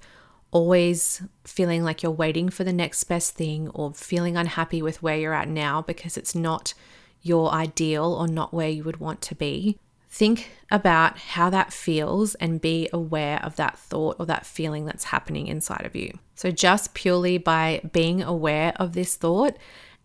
always 0.52 1.22
feeling 1.46 1.86
like 1.86 2.04
you're 2.04 2.12
waiting 2.12 2.50
for 2.50 2.66
the 2.66 2.74
next 2.74 3.06
best 3.06 3.36
thing 3.36 3.70
or 3.70 3.94
feeling 3.94 4.36
unhappy 4.36 4.82
with 4.82 5.02
where 5.02 5.16
you're 5.16 5.34
at 5.34 5.48
now 5.48 5.82
because 5.82 6.18
it's 6.18 6.36
not 6.36 6.74
your 7.22 7.54
ideal 7.54 8.14
or 8.14 8.28
not 8.28 8.54
where 8.54 8.68
you 8.68 8.84
would 8.84 8.98
want 8.98 9.22
to 9.22 9.36
be, 9.36 9.80
think 10.10 10.52
about 10.72 11.18
how 11.18 11.50
that 11.50 11.72
feels 11.72 12.36
and 12.36 12.60
be 12.60 12.90
aware 12.92 13.40
of 13.44 13.56
that 13.58 13.78
thought 13.78 14.16
or 14.20 14.26
that 14.26 14.46
feeling 14.46 14.86
that's 14.86 15.06
happening 15.06 15.48
inside 15.48 15.86
of 15.86 15.96
you. 15.96 16.18
So, 16.36 16.52
just 16.52 16.94
purely 16.94 17.38
by 17.38 17.82
being 17.92 18.22
aware 18.22 18.74
of 18.78 18.94
this 18.94 19.16
thought, 19.16 19.56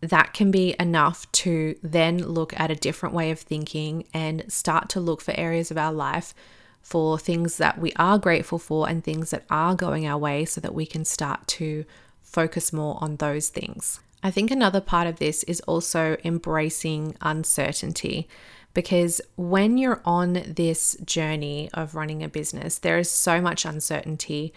that 0.00 0.34
can 0.34 0.50
be 0.50 0.75
enough 0.78 1.30
to 1.32 1.76
then 1.82 2.18
look 2.18 2.58
at 2.58 2.70
a 2.70 2.76
different 2.76 3.14
way 3.14 3.30
of 3.30 3.38
thinking 3.38 4.04
and 4.12 4.44
start 4.52 4.88
to 4.90 5.00
look 5.00 5.20
for 5.20 5.32
areas 5.38 5.70
of 5.70 5.78
our 5.78 5.92
life 5.92 6.34
for 6.82 7.18
things 7.18 7.56
that 7.56 7.78
we 7.78 7.92
are 7.96 8.18
grateful 8.18 8.58
for 8.58 8.87
and 8.88 9.02
things 9.02 9.30
that 9.30 9.44
are 9.49 9.75
going 9.75 10.06
our 10.06 10.18
way 10.18 10.44
so 10.44 10.61
that 10.61 10.75
we 10.75 10.84
can 10.84 11.04
start 11.04 11.46
to 11.46 11.84
focus 12.23 12.73
more 12.73 12.99
on 13.00 13.16
those 13.16 13.49
things. 13.49 14.00
I 14.23 14.30
think 14.30 14.50
another 14.50 14.80
part 14.80 15.06
of 15.06 15.18
this 15.18 15.42
is 15.44 15.61
also 15.61 16.18
embracing 16.25 17.16
uncertainty 17.23 18.28
because 18.75 19.21
when 19.37 19.78
you're 19.78 20.02
on 20.04 20.35
this 20.47 20.97
journey 21.04 21.71
of 21.73 21.95
running 21.95 22.23
a 22.23 22.28
business, 22.28 22.78
there 22.78 22.99
is 22.99 23.11
so 23.11 23.40
much 23.40 23.64
uncertainty 23.64 24.52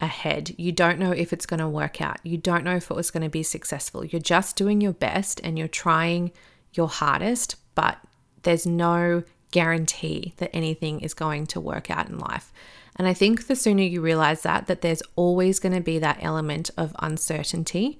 ahead. 0.00 0.52
You 0.58 0.72
don't 0.72 0.98
know 0.98 1.12
if 1.12 1.32
it's 1.32 1.46
going 1.46 1.60
to 1.60 1.68
work 1.68 2.00
out. 2.00 2.18
You 2.24 2.36
don't 2.36 2.64
know 2.64 2.74
if 2.74 2.90
it 2.90 2.96
was 2.96 3.12
going 3.12 3.22
to 3.22 3.30
be 3.30 3.44
successful. 3.44 4.04
You're 4.04 4.20
just 4.20 4.56
doing 4.56 4.80
your 4.80 4.92
best 4.92 5.40
and 5.44 5.56
you're 5.56 5.68
trying 5.68 6.32
your 6.74 6.88
hardest, 6.88 7.56
but 7.74 7.98
there's 8.42 8.66
no 8.66 9.22
guarantee 9.52 10.34
that 10.38 10.50
anything 10.52 11.00
is 11.00 11.14
going 11.14 11.46
to 11.46 11.60
work 11.60 11.90
out 11.90 12.08
in 12.08 12.18
life. 12.18 12.52
And 12.96 13.06
I 13.06 13.14
think 13.14 13.46
the 13.46 13.56
sooner 13.56 13.82
you 13.82 14.00
realize 14.00 14.42
that 14.42 14.66
that 14.66 14.80
there's 14.82 15.02
always 15.16 15.60
going 15.60 15.74
to 15.74 15.80
be 15.80 15.98
that 16.00 16.18
element 16.20 16.70
of 16.76 16.94
uncertainty, 16.98 17.98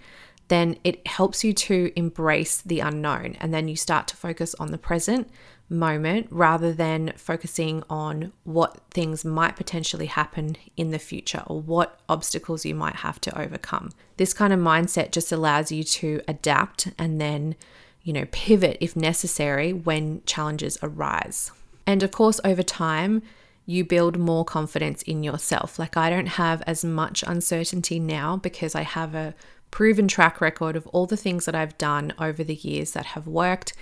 then 0.48 0.76
it 0.84 1.06
helps 1.06 1.44
you 1.44 1.52
to 1.52 1.92
embrace 1.96 2.60
the 2.60 2.80
unknown 2.80 3.36
and 3.40 3.54
then 3.54 3.68
you 3.68 3.76
start 3.76 4.06
to 4.08 4.16
focus 4.16 4.54
on 4.58 4.70
the 4.70 4.78
present 4.78 5.30
moment 5.72 6.26
rather 6.30 6.72
than 6.72 7.12
focusing 7.16 7.82
on 7.88 8.32
what 8.44 8.78
things 8.90 9.24
might 9.24 9.56
potentially 9.56 10.06
happen 10.06 10.56
in 10.76 10.90
the 10.90 10.98
future 10.98 11.42
or 11.46 11.60
what 11.60 11.98
obstacles 12.08 12.64
you 12.64 12.74
might 12.74 12.96
have 12.96 13.20
to 13.20 13.40
overcome. 13.40 13.90
This 14.18 14.34
kind 14.34 14.52
of 14.52 14.60
mindset 14.60 15.10
just 15.10 15.32
allows 15.32 15.72
you 15.72 15.82
to 15.82 16.20
adapt 16.28 16.88
and 16.98 17.20
then, 17.20 17.56
you 18.02 18.12
know, 18.12 18.26
pivot 18.30 18.76
if 18.80 18.94
necessary 18.94 19.72
when 19.72 20.22
challenges 20.26 20.78
arise. 20.82 21.50
And 21.86 22.02
of 22.02 22.10
course, 22.10 22.40
over 22.44 22.62
time, 22.62 23.22
you 23.64 23.84
build 23.84 24.18
more 24.18 24.44
confidence 24.44 25.02
in 25.02 25.22
yourself. 25.22 25.78
Like, 25.78 25.96
I 25.96 26.10
don't 26.10 26.26
have 26.26 26.62
as 26.62 26.84
much 26.84 27.22
uncertainty 27.26 27.98
now 27.98 28.36
because 28.36 28.74
I 28.74 28.82
have 28.82 29.14
a 29.14 29.34
proven 29.72 30.06
track 30.06 30.40
record 30.40 30.76
of 30.76 30.86
all 30.88 31.06
the 31.06 31.16
things 31.16 31.46
that 31.46 31.56
I've 31.56 31.76
done 31.76 32.12
over 32.20 32.44
the 32.44 32.54
years 32.54 32.92
that 32.92 33.06
have 33.06 33.26
worked 33.26 33.72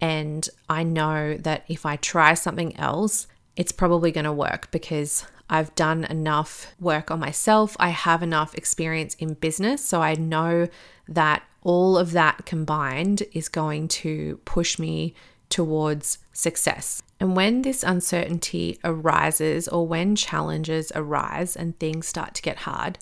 and 0.00 0.48
I 0.68 0.82
know 0.82 1.36
that 1.38 1.64
if 1.68 1.86
I 1.86 1.96
try 1.96 2.34
something 2.34 2.76
else, 2.76 3.26
it's 3.56 3.72
probably 3.72 4.12
going 4.12 4.24
to 4.24 4.32
work 4.32 4.70
because 4.70 5.26
I've 5.48 5.74
done 5.74 6.04
enough 6.04 6.74
work 6.80 7.10
on 7.10 7.20
myself. 7.20 7.76
I 7.78 7.90
have 7.90 8.22
enough 8.22 8.54
experience 8.54 9.14
in 9.14 9.34
business. 9.34 9.84
So 9.84 10.02
I 10.02 10.14
know 10.14 10.68
that 11.08 11.42
all 11.62 11.96
of 11.96 12.12
that 12.12 12.44
combined 12.44 13.22
is 13.32 13.48
going 13.48 13.88
to 13.88 14.40
push 14.44 14.78
me 14.78 15.14
towards 15.48 16.18
success. 16.32 17.02
And 17.20 17.36
when 17.36 17.62
this 17.62 17.82
uncertainty 17.82 18.78
arises 18.82 19.68
or 19.68 19.86
when 19.86 20.16
challenges 20.16 20.90
arise 20.94 21.54
and 21.54 21.78
things 21.78 22.08
start 22.08 22.34
to 22.34 22.42
get 22.42 22.58
hard, 22.58 22.98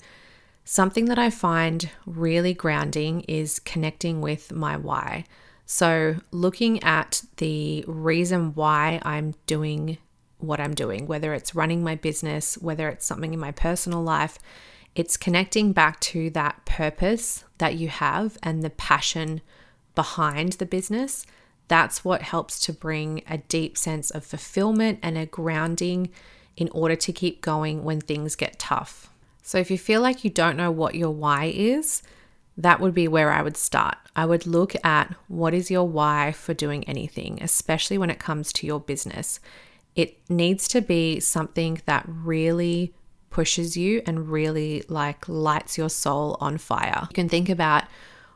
something 0.65 1.05
that 1.05 1.19
I 1.19 1.29
find 1.29 1.89
really 2.05 2.53
grounding 2.53 3.21
is 3.21 3.59
connecting 3.59 4.21
with 4.21 4.51
my 4.51 4.77
why. 4.77 5.25
So, 5.65 6.17
looking 6.31 6.83
at 6.83 7.23
the 7.37 7.85
reason 7.87 8.53
why 8.53 8.99
I'm 9.03 9.33
doing 9.47 9.97
what 10.37 10.59
I'm 10.59 10.73
doing, 10.73 11.07
whether 11.07 11.33
it's 11.33 11.55
running 11.55 11.83
my 11.83 11.95
business, 11.95 12.57
whether 12.57 12.89
it's 12.89 13.05
something 13.05 13.33
in 13.33 13.39
my 13.39 13.51
personal 13.51 14.03
life, 14.03 14.39
it's 14.95 15.17
connecting 15.17 15.71
back 15.71 15.99
to 16.01 16.29
that 16.31 16.65
purpose 16.65 17.45
that 17.57 17.75
you 17.75 17.87
have 17.87 18.37
and 18.43 18.61
the 18.61 18.69
passion 18.69 19.41
behind 19.95 20.53
the 20.53 20.65
business. 20.65 21.25
That's 21.67 22.03
what 22.03 22.21
helps 22.21 22.59
to 22.65 22.73
bring 22.73 23.23
a 23.27 23.37
deep 23.37 23.77
sense 23.77 24.11
of 24.11 24.25
fulfillment 24.25 24.99
and 25.01 25.17
a 25.17 25.25
grounding 25.25 26.09
in 26.55 26.69
order 26.69 26.95
to 26.95 27.13
keep 27.13 27.41
going 27.41 27.83
when 27.83 28.01
things 28.01 28.35
get 28.35 28.59
tough. 28.59 29.09
So, 29.43 29.57
if 29.57 29.69
you 29.69 29.77
feel 29.77 30.01
like 30.01 30.23
you 30.23 30.29
don't 30.29 30.57
know 30.57 30.71
what 30.71 30.95
your 30.95 31.11
why 31.11 31.51
is, 31.53 32.01
that 32.57 32.79
would 32.79 32.93
be 32.93 33.07
where 33.07 33.31
I 33.31 33.41
would 33.41 33.57
start. 33.57 33.97
I 34.15 34.25
would 34.25 34.47
look 34.47 34.73
at 34.85 35.13
what 35.27 35.53
is 35.53 35.69
your 35.69 35.87
why 35.87 36.31
for 36.31 36.53
doing 36.53 36.83
anything, 36.85 37.39
especially 37.41 37.97
when 37.97 38.09
it 38.09 38.19
comes 38.19 38.53
to 38.53 38.67
your 38.67 38.79
business. 38.79 39.39
It 39.95 40.17
needs 40.29 40.67
to 40.69 40.81
be 40.81 41.19
something 41.19 41.81
that 41.85 42.05
really 42.07 42.93
pushes 43.29 43.75
you 43.75 44.01
and 44.05 44.29
really 44.29 44.83
like 44.87 45.27
lights 45.27 45.77
your 45.77 45.89
soul 45.89 46.37
on 46.39 46.57
fire. 46.57 47.07
You 47.09 47.13
can 47.13 47.29
think 47.29 47.49
about 47.49 47.83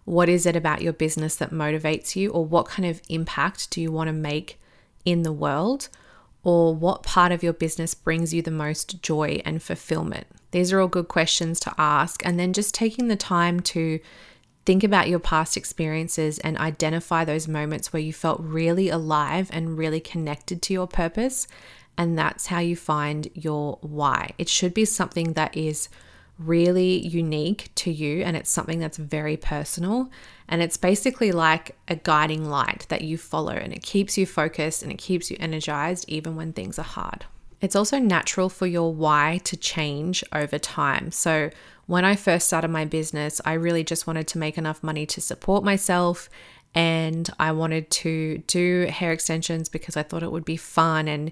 what 0.03 0.29
is 0.29 0.45
it 0.45 0.55
about 0.55 0.81
your 0.81 0.93
business 0.93 1.35
that 1.37 1.51
motivates 1.51 2.15
you 2.15 2.31
or 2.31 2.45
what 2.45 2.67
kind 2.67 2.87
of 2.87 3.01
impact 3.07 3.69
do 3.71 3.81
you 3.81 3.91
want 3.91 4.07
to 4.07 4.13
make 4.13 4.59
in 5.05 5.23
the 5.23 5.33
world? 5.33 5.89
or 6.47 6.73
what 6.73 7.03
part 7.03 7.33
of 7.33 7.43
your 7.43 7.51
business 7.51 7.93
brings 7.93 8.33
you 8.33 8.41
the 8.41 8.49
most 8.49 9.01
joy 9.01 9.41
and 9.43 9.61
fulfillment? 9.61 10.25
These 10.51 10.71
are 10.71 10.79
all 10.79 10.87
good 10.87 11.07
questions 11.07 11.59
to 11.61 11.73
ask. 11.77 12.25
And 12.25 12.39
then 12.39 12.53
just 12.53 12.73
taking 12.73 13.07
the 13.07 13.15
time 13.15 13.59
to 13.61 13.99
think 14.65 14.83
about 14.83 15.07
your 15.07 15.19
past 15.19 15.55
experiences 15.55 16.39
and 16.39 16.57
identify 16.57 17.23
those 17.23 17.47
moments 17.47 17.93
where 17.93 18.01
you 18.01 18.11
felt 18.13 18.39
really 18.41 18.89
alive 18.89 19.49
and 19.53 19.77
really 19.77 19.99
connected 19.99 20.61
to 20.63 20.73
your 20.73 20.87
purpose. 20.87 21.47
And 21.97 22.17
that's 22.17 22.47
how 22.47 22.59
you 22.59 22.75
find 22.75 23.29
your 23.33 23.77
why. 23.81 24.31
It 24.37 24.49
should 24.49 24.73
be 24.73 24.85
something 24.85 25.33
that 25.33 25.55
is 25.55 25.89
really 26.39 27.05
unique 27.07 27.69
to 27.75 27.91
you 27.91 28.21
and 28.23 28.37
it's 28.37 28.49
something 28.49 28.79
that's 28.79 28.97
very 28.97 29.35
personal 29.35 30.09
and 30.47 30.61
it's 30.61 30.77
basically 30.77 31.31
like 31.31 31.75
a 31.87 31.95
guiding 31.95 32.47
light 32.47 32.85
that 32.89 33.01
you 33.01 33.17
follow 33.17 33.53
and 33.53 33.73
it 33.73 33.81
keeps 33.81 34.17
you 34.17 34.25
focused 34.25 34.83
and 34.83 34.91
it 34.91 34.99
keeps 34.99 35.31
you 35.31 35.37
energized 35.39 36.05
even 36.07 36.35
when 36.35 36.53
things 36.53 36.77
are 36.77 36.83
hard. 36.83 37.25
It's 37.59 37.75
also 37.75 37.99
natural 37.99 38.49
for 38.49 38.67
your 38.67 38.93
why 38.93 39.41
to 39.45 39.57
change 39.57 40.23
over 40.31 40.59
time. 40.59 41.11
So, 41.11 41.49
when 41.87 42.03
I 42.03 42.15
first 42.17 42.47
started 42.47 42.67
my 42.67 42.83
business, 42.83 43.39
I 43.45 43.53
really 43.53 43.83
just 43.83 44.07
wanted 44.07 44.27
to 44.27 44.37
make 44.37 44.57
enough 44.57 44.83
money 44.83 45.05
to 45.05 45.21
support 45.21 45.63
myself 45.63 46.29
and 46.75 47.29
I 47.39 47.53
wanted 47.53 47.89
to 47.89 48.39
do 48.39 48.87
hair 48.89 49.11
extensions 49.11 49.69
because 49.69 49.95
I 49.95 50.03
thought 50.03 50.21
it 50.21 50.31
would 50.31 50.45
be 50.45 50.57
fun 50.57 51.07
and 51.07 51.31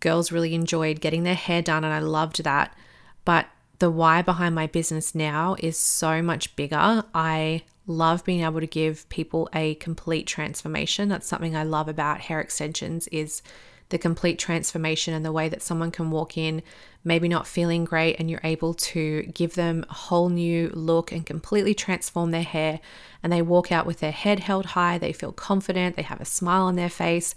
girls 0.00 0.32
really 0.32 0.52
enjoyed 0.54 1.00
getting 1.00 1.22
their 1.22 1.34
hair 1.34 1.62
done 1.62 1.84
and 1.84 1.94
I 1.94 2.00
loved 2.00 2.42
that. 2.42 2.76
But 3.24 3.46
the 3.78 3.90
why 3.90 4.20
behind 4.20 4.54
my 4.54 4.66
business 4.66 5.14
now 5.14 5.56
is 5.60 5.78
so 5.78 6.20
much 6.20 6.54
bigger. 6.56 7.04
I 7.14 7.62
love 7.86 8.24
being 8.24 8.42
able 8.42 8.60
to 8.60 8.66
give 8.66 9.08
people 9.08 9.48
a 9.54 9.76
complete 9.76 10.26
transformation. 10.26 11.08
That's 11.08 11.26
something 11.26 11.56
I 11.56 11.62
love 11.62 11.88
about 11.88 12.20
hair 12.20 12.40
extensions 12.40 13.06
is 13.08 13.42
the 13.90 13.98
complete 13.98 14.38
transformation 14.38 15.14
and 15.14 15.24
the 15.24 15.32
way 15.32 15.48
that 15.48 15.62
someone 15.62 15.90
can 15.90 16.10
walk 16.10 16.36
in 16.36 16.62
maybe 17.04 17.28
not 17.28 17.46
feeling 17.46 17.84
great 17.84 18.16
and 18.18 18.30
you're 18.30 18.40
able 18.42 18.72
to 18.72 19.22
give 19.34 19.54
them 19.54 19.84
a 19.90 19.94
whole 19.94 20.30
new 20.30 20.70
look 20.70 21.12
and 21.12 21.26
completely 21.26 21.74
transform 21.74 22.30
their 22.30 22.42
hair 22.42 22.80
and 23.22 23.32
they 23.32 23.42
walk 23.42 23.70
out 23.70 23.86
with 23.86 24.00
their 24.00 24.12
head 24.12 24.40
held 24.40 24.66
high, 24.66 24.98
they 24.98 25.12
feel 25.12 25.32
confident, 25.32 25.96
they 25.96 26.02
have 26.02 26.20
a 26.20 26.24
smile 26.24 26.64
on 26.64 26.76
their 26.76 26.88
face, 26.88 27.34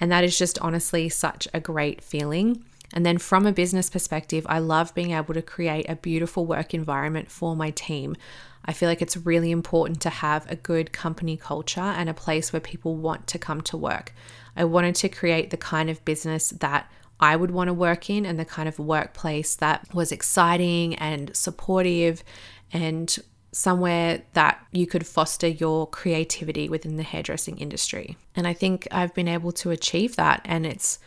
and 0.00 0.10
that 0.10 0.24
is 0.24 0.38
just 0.38 0.58
honestly 0.60 1.08
such 1.08 1.46
a 1.52 1.60
great 1.60 2.02
feeling. 2.02 2.64
And 2.92 3.06
then 3.06 3.18
from 3.18 3.46
a 3.46 3.52
business 3.52 3.88
perspective, 3.88 4.46
I 4.48 4.58
love 4.58 4.94
being 4.94 5.12
able 5.12 5.34
to 5.34 5.42
create 5.42 5.88
a 5.88 5.96
beautiful 5.96 6.46
work 6.46 6.74
environment 6.74 7.30
for 7.30 7.54
my 7.54 7.70
team. 7.70 8.16
I 8.64 8.72
feel 8.72 8.88
like 8.88 9.00
it's 9.00 9.16
really 9.16 9.50
important 9.50 10.00
to 10.02 10.10
have 10.10 10.50
a 10.50 10.56
good 10.56 10.92
company 10.92 11.36
culture 11.36 11.80
and 11.80 12.08
a 12.08 12.14
place 12.14 12.52
where 12.52 12.60
people 12.60 12.96
want 12.96 13.26
to 13.28 13.38
come 13.38 13.60
to 13.62 13.76
work. 13.76 14.12
I 14.60 14.64
wanted 14.64 14.94
to 14.96 15.08
create 15.08 15.48
the 15.48 15.56
kind 15.56 15.88
of 15.88 16.04
business 16.04 16.50
that 16.50 16.92
I 17.18 17.34
would 17.34 17.50
want 17.50 17.68
to 17.68 17.74
work 17.74 18.10
in 18.10 18.26
and 18.26 18.38
the 18.38 18.44
kind 18.44 18.68
of 18.68 18.78
workplace 18.78 19.54
that 19.56 19.86
was 19.94 20.12
exciting 20.12 20.96
and 20.96 21.34
supportive 21.34 22.22
and 22.70 23.16
somewhere 23.52 24.20
that 24.34 24.62
you 24.70 24.86
could 24.86 25.06
foster 25.06 25.48
your 25.48 25.86
creativity 25.86 26.68
within 26.68 26.98
the 26.98 27.02
hairdressing 27.02 27.56
industry. 27.56 28.18
And 28.36 28.46
I 28.46 28.52
think 28.52 28.86
I've 28.90 29.14
been 29.14 29.28
able 29.28 29.52
to 29.52 29.70
achieve 29.70 30.16
that. 30.16 30.42
And 30.44 30.66
it's 30.66 30.98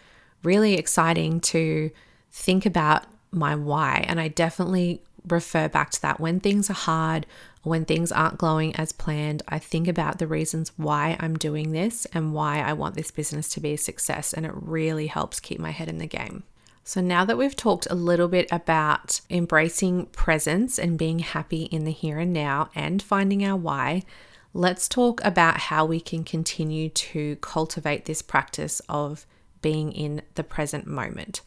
really 0.42 0.74
exciting 0.74 1.40
to 1.42 1.92
think 2.32 2.66
about 2.66 3.06
my 3.30 3.56
why. 3.56 4.04
And 4.08 4.20
I 4.20 4.30
definitely 4.30 5.04
refer 5.28 5.70
back 5.70 5.92
to 5.92 6.02
that 6.02 6.20
when 6.20 6.40
things 6.40 6.72
are 6.72 6.74
hard 6.74 7.28
when 7.64 7.86
things 7.86 8.12
aren't 8.12 8.38
going 8.38 8.76
as 8.76 8.92
planned. 8.92 9.42
I 9.48 9.58
think 9.58 9.88
about 9.88 10.20
the 10.20 10.28
reasons 10.28 10.72
why 10.78 11.18
I'm 11.20 11.36
doing 11.36 11.72
this 11.72 12.06
and 12.14 12.34
why 12.34 12.60
I 12.60 12.74
want 12.74 12.96
this 12.96 13.12
business 13.12 13.50
to 13.50 13.60
be 13.60 13.74
a 13.74 13.78
success. 13.78 14.34
And 14.34 14.46
it 14.46 14.54
really 14.54 15.08
helps 15.08 15.40
keep 15.40 15.60
my 15.60 15.72
head 15.72 15.90
in 15.90 15.98
the 15.98 16.08
game. 16.08 16.44
So, 16.86 17.00
now 17.00 17.24
that 17.24 17.38
we've 17.38 17.56
talked 17.56 17.88
a 17.90 17.96
little 17.96 18.28
bit 18.28 18.50
about 18.52 19.22
embracing 19.30 20.08
presence 20.08 20.78
and 20.78 20.98
being 20.98 21.20
happy 21.20 21.64
in 21.64 21.86
the 21.86 21.92
here 21.92 22.20
and 22.20 22.34
now 22.34 22.70
and 22.76 23.02
finding 23.02 23.46
our 23.46 23.56
why, 23.56 24.04
let's 24.54 24.90
talk 24.90 25.24
about 25.24 25.58
how 25.58 25.86
we 25.86 26.02
can 26.02 26.26
continue 26.26 26.90
to 26.90 27.38
cultivate 27.38 28.04
this 28.04 28.22
practice 28.22 28.82
of 28.90 29.26
being 29.62 29.94
in 29.94 30.24
the 30.36 30.44
present 30.44 30.86
moment. 30.86 31.40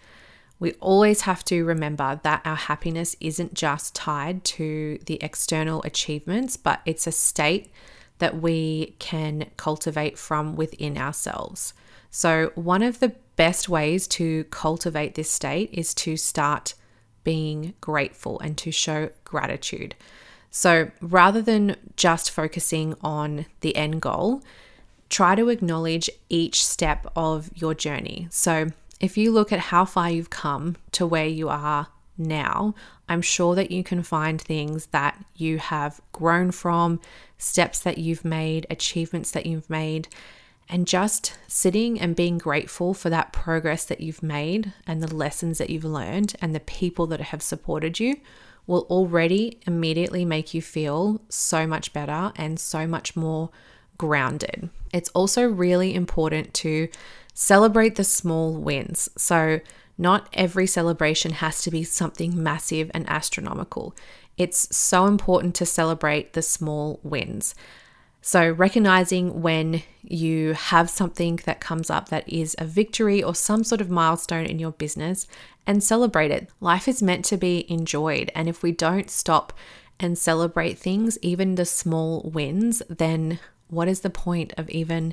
We 0.58 0.72
always 0.75 1.22
have 1.22 1.44
to 1.46 1.64
remember 1.64 2.20
that 2.22 2.42
our 2.44 2.56
happiness 2.56 3.14
isn't 3.20 3.54
just 3.54 3.94
tied 3.94 4.44
to 4.44 4.98
the 5.06 5.22
external 5.22 5.82
achievements, 5.82 6.56
but 6.56 6.80
it's 6.86 7.06
a 7.06 7.12
state 7.12 7.70
that 8.18 8.40
we 8.40 8.94
can 8.98 9.50
cultivate 9.56 10.18
from 10.18 10.56
within 10.56 10.96
ourselves. 10.96 11.75
So, 12.10 12.52
one 12.54 12.82
of 12.82 13.00
the 13.00 13.12
best 13.36 13.68
ways 13.68 14.08
to 14.08 14.44
cultivate 14.44 15.14
this 15.14 15.30
state 15.30 15.68
is 15.72 15.92
to 15.94 16.16
start 16.16 16.75
being 17.26 17.75
grateful 17.80 18.38
and 18.40 18.56
to 18.56 18.70
show 18.70 19.10
gratitude. 19.25 19.94
So 20.50 20.90
rather 21.02 21.42
than 21.42 21.76
just 21.96 22.30
focusing 22.30 22.94
on 23.02 23.46
the 23.60 23.76
end 23.76 24.00
goal, 24.00 24.42
try 25.10 25.34
to 25.34 25.50
acknowledge 25.50 26.08
each 26.28 26.64
step 26.64 27.06
of 27.14 27.50
your 27.54 27.75
journey. 27.75 28.28
So 28.30 28.68
if 29.00 29.16
you 29.16 29.32
look 29.32 29.52
at 29.52 29.58
how 29.58 29.84
far 29.84 30.10
you've 30.10 30.30
come 30.30 30.76
to 30.92 31.06
where 31.06 31.26
you 31.26 31.48
are 31.48 31.88
now, 32.18 32.74
I'm 33.08 33.22
sure 33.22 33.54
that 33.54 33.70
you 33.70 33.84
can 33.84 34.02
find 34.02 34.40
things 34.40 34.86
that 34.86 35.22
you 35.36 35.58
have 35.58 36.00
grown 36.12 36.50
from, 36.50 37.00
steps 37.38 37.80
that 37.80 37.98
you've 37.98 38.24
made, 38.24 38.66
achievements 38.70 39.30
that 39.32 39.46
you've 39.46 39.68
made, 39.68 40.08
and 40.68 40.86
just 40.86 41.38
sitting 41.46 42.00
and 42.00 42.16
being 42.16 42.38
grateful 42.38 42.94
for 42.94 43.10
that 43.10 43.32
progress 43.32 43.84
that 43.84 44.00
you've 44.00 44.22
made 44.22 44.72
and 44.86 45.02
the 45.02 45.14
lessons 45.14 45.58
that 45.58 45.70
you've 45.70 45.84
learned 45.84 46.34
and 46.40 46.54
the 46.54 46.60
people 46.60 47.06
that 47.06 47.20
have 47.20 47.42
supported 47.42 48.00
you 48.00 48.16
will 48.66 48.86
already 48.90 49.60
immediately 49.66 50.24
make 50.24 50.52
you 50.52 50.60
feel 50.60 51.20
so 51.28 51.66
much 51.66 51.92
better 51.92 52.32
and 52.34 52.58
so 52.58 52.86
much 52.86 53.14
more 53.14 53.50
grounded. 53.96 54.68
It's 54.92 55.08
also 55.10 55.44
really 55.46 55.94
important 55.94 56.52
to 56.54 56.88
celebrate 57.37 57.97
the 57.97 58.05
small 58.05 58.55
wins. 58.55 59.11
So, 59.16 59.61
not 59.99 60.28
every 60.33 60.66
celebration 60.66 61.33
has 61.33 61.62
to 61.62 61.71
be 61.71 61.85
something 61.85 62.43
massive 62.43 62.90
and 62.93 63.09
astronomical. 63.09 63.95
It's 64.37 64.75
so 64.75 65.07
important 65.07 65.55
to 65.57 65.66
celebrate 65.66 66.33
the 66.33 66.43
small 66.43 66.99
wins. 67.02 67.55
So, 68.23 68.50
recognizing 68.50 69.43
when 69.43 69.83
you 70.02 70.55
have 70.55 70.88
something 70.88 71.40
that 71.44 71.61
comes 71.61 71.90
up 71.90 72.09
that 72.09 72.27
is 72.29 72.57
a 72.59 72.64
victory 72.64 73.22
or 73.22 73.35
some 73.35 73.64
sort 73.64 73.83
of 73.83 73.90
milestone 73.90 74.46
in 74.46 74.59
your 74.59 74.72
business 74.72 75.29
and 75.66 75.85
celebrate 75.85 76.31
it. 76.31 76.49
Life 76.61 76.88
is 76.88 77.03
meant 77.03 77.27
to 77.27 77.37
be 77.37 77.70
enjoyed. 77.70 78.33
And 78.35 78.49
if 78.49 78.62
we 78.62 78.72
don't 78.72 79.11
stop 79.11 79.53
and 80.01 80.16
celebrate 80.16 80.79
things, 80.79 81.18
even 81.20 81.57
the 81.57 81.66
small 81.66 82.31
wins, 82.33 82.83
then 82.88 83.40
what 83.68 83.88
is 83.88 84.01
the 84.01 84.11
point 84.11 84.55
of 84.57 84.70
even 84.70 85.12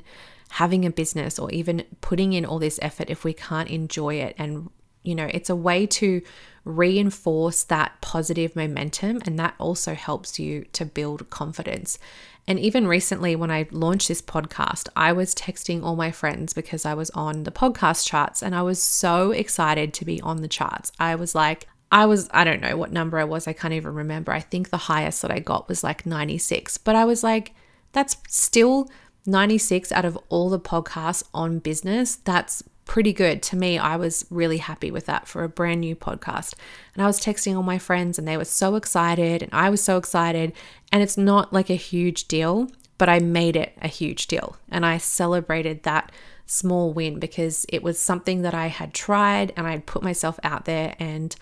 having 0.54 0.84
a 0.84 0.90
business 0.90 1.38
or 1.38 1.50
even 1.50 1.84
putting 2.00 2.32
in 2.32 2.44
all 2.44 2.58
this 2.58 2.78
effort 2.80 3.10
if 3.10 3.24
we 3.24 3.32
can't 3.32 3.70
enjoy 3.70 4.14
it? 4.14 4.34
And, 4.38 4.70
you 5.02 5.14
know, 5.14 5.28
it's 5.32 5.50
a 5.50 5.56
way 5.56 5.86
to 5.86 6.22
reinforce 6.64 7.64
that 7.64 8.00
positive 8.00 8.54
momentum, 8.54 9.20
and 9.26 9.38
that 9.38 9.54
also 9.58 9.94
helps 9.94 10.38
you 10.38 10.64
to 10.72 10.84
build 10.84 11.28
confidence. 11.28 11.98
And 12.46 12.58
even 12.58 12.86
recently, 12.86 13.34
when 13.34 13.50
I 13.50 13.66
launched 13.70 14.08
this 14.08 14.22
podcast, 14.22 14.88
I 14.94 15.12
was 15.12 15.34
texting 15.34 15.82
all 15.82 15.96
my 15.96 16.10
friends 16.10 16.52
because 16.52 16.84
I 16.84 16.94
was 16.94 17.10
on 17.10 17.44
the 17.44 17.50
podcast 17.50 18.06
charts 18.06 18.42
and 18.42 18.54
I 18.54 18.62
was 18.62 18.82
so 18.82 19.30
excited 19.30 19.94
to 19.94 20.04
be 20.04 20.20
on 20.20 20.42
the 20.42 20.48
charts. 20.48 20.92
I 21.00 21.14
was 21.14 21.34
like, 21.34 21.66
I 21.90 22.06
was, 22.06 22.28
I 22.32 22.44
don't 22.44 22.60
know 22.60 22.76
what 22.76 22.92
number 22.92 23.18
I 23.18 23.24
was, 23.24 23.48
I 23.48 23.54
can't 23.54 23.72
even 23.72 23.94
remember. 23.94 24.30
I 24.30 24.40
think 24.40 24.68
the 24.68 24.76
highest 24.76 25.22
that 25.22 25.30
I 25.30 25.38
got 25.38 25.68
was 25.68 25.82
like 25.82 26.04
96, 26.04 26.78
but 26.78 26.94
I 26.94 27.04
was 27.04 27.22
like, 27.22 27.54
that's 27.92 28.16
still 28.28 28.90
96 29.26 29.92
out 29.92 30.04
of 30.04 30.18
all 30.28 30.50
the 30.50 30.60
podcasts 30.60 31.24
on 31.32 31.58
business. 31.58 32.16
That's 32.16 32.62
pretty 32.84 33.12
good. 33.12 33.42
To 33.42 33.56
me, 33.56 33.78
I 33.78 33.96
was 33.96 34.26
really 34.30 34.58
happy 34.58 34.90
with 34.90 35.06
that 35.06 35.26
for 35.26 35.44
a 35.44 35.48
brand 35.48 35.80
new 35.80 35.96
podcast. 35.96 36.54
And 36.94 37.02
I 37.02 37.06
was 37.06 37.20
texting 37.20 37.56
all 37.56 37.62
my 37.62 37.78
friends 37.78 38.18
and 38.18 38.28
they 38.28 38.36
were 38.36 38.44
so 38.44 38.76
excited 38.76 39.42
and 39.42 39.52
I 39.52 39.70
was 39.70 39.82
so 39.82 39.96
excited. 39.96 40.52
And 40.92 41.02
it's 41.02 41.16
not 41.16 41.52
like 41.52 41.70
a 41.70 41.74
huge 41.74 42.28
deal, 42.28 42.70
but 42.98 43.08
I 43.08 43.18
made 43.18 43.56
it 43.56 43.76
a 43.80 43.88
huge 43.88 44.26
deal. 44.26 44.56
And 44.68 44.84
I 44.84 44.98
celebrated 44.98 45.82
that 45.82 46.12
small 46.46 46.92
win 46.92 47.18
because 47.18 47.64
it 47.70 47.82
was 47.82 47.98
something 47.98 48.42
that 48.42 48.54
I 48.54 48.66
had 48.66 48.92
tried 48.92 49.52
and 49.56 49.66
I'd 49.66 49.86
put 49.86 50.02
myself 50.02 50.38
out 50.42 50.66
there 50.66 50.94
and 50.98 51.34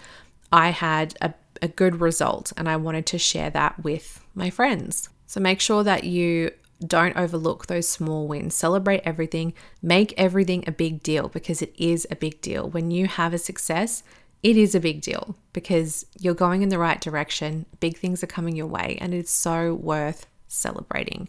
I 0.53 0.71
had 0.71 1.14
a, 1.21 1.35
a 1.61 1.68
good 1.68 2.01
result 2.01 2.53
and 2.57 2.68
I 2.68 2.77
wanted 2.77 3.07
to 3.07 3.18
share 3.18 3.51
that 3.51 3.83
with 3.83 4.25
my 4.35 4.49
friends. 4.49 5.09
So 5.27 5.40
make 5.40 5.61
sure 5.61 5.83
that 5.83 6.05
you 6.05 6.53
don't 6.87 7.16
overlook 7.16 7.66
those 7.66 7.88
small 7.88 8.27
wins. 8.27 8.55
Celebrate 8.55 9.03
everything. 9.05 9.55
Make 9.81 10.14
everything 10.16 10.64
a 10.66 10.73
big 10.73 11.03
deal 11.03 11.29
because 11.29 11.62
it 11.62 11.75
is 11.79 12.07
a 12.11 12.16
big 12.16 12.40
deal. 12.40 12.68
When 12.68 12.90
you 12.90 13.07
have 13.07 13.33
a 13.33 13.38
success, 13.38 14.03
it 14.42 14.57
is 14.57 14.75
a 14.75 14.81
big 14.81 15.01
deal 15.01 15.37
because 15.53 16.05
you're 16.18 16.35
going 16.35 16.62
in 16.62 16.68
the 16.68 16.79
right 16.79 17.01
direction. 17.01 17.66
Big 17.81 17.97
things 17.97 18.23
are 18.23 18.29
coming 18.29 18.57
your 18.57 18.66
way, 18.66 18.99
and 19.01 19.14
it's 19.14 19.31
so 19.31 19.75
worth 19.75 20.27
celebrating. 20.49 21.29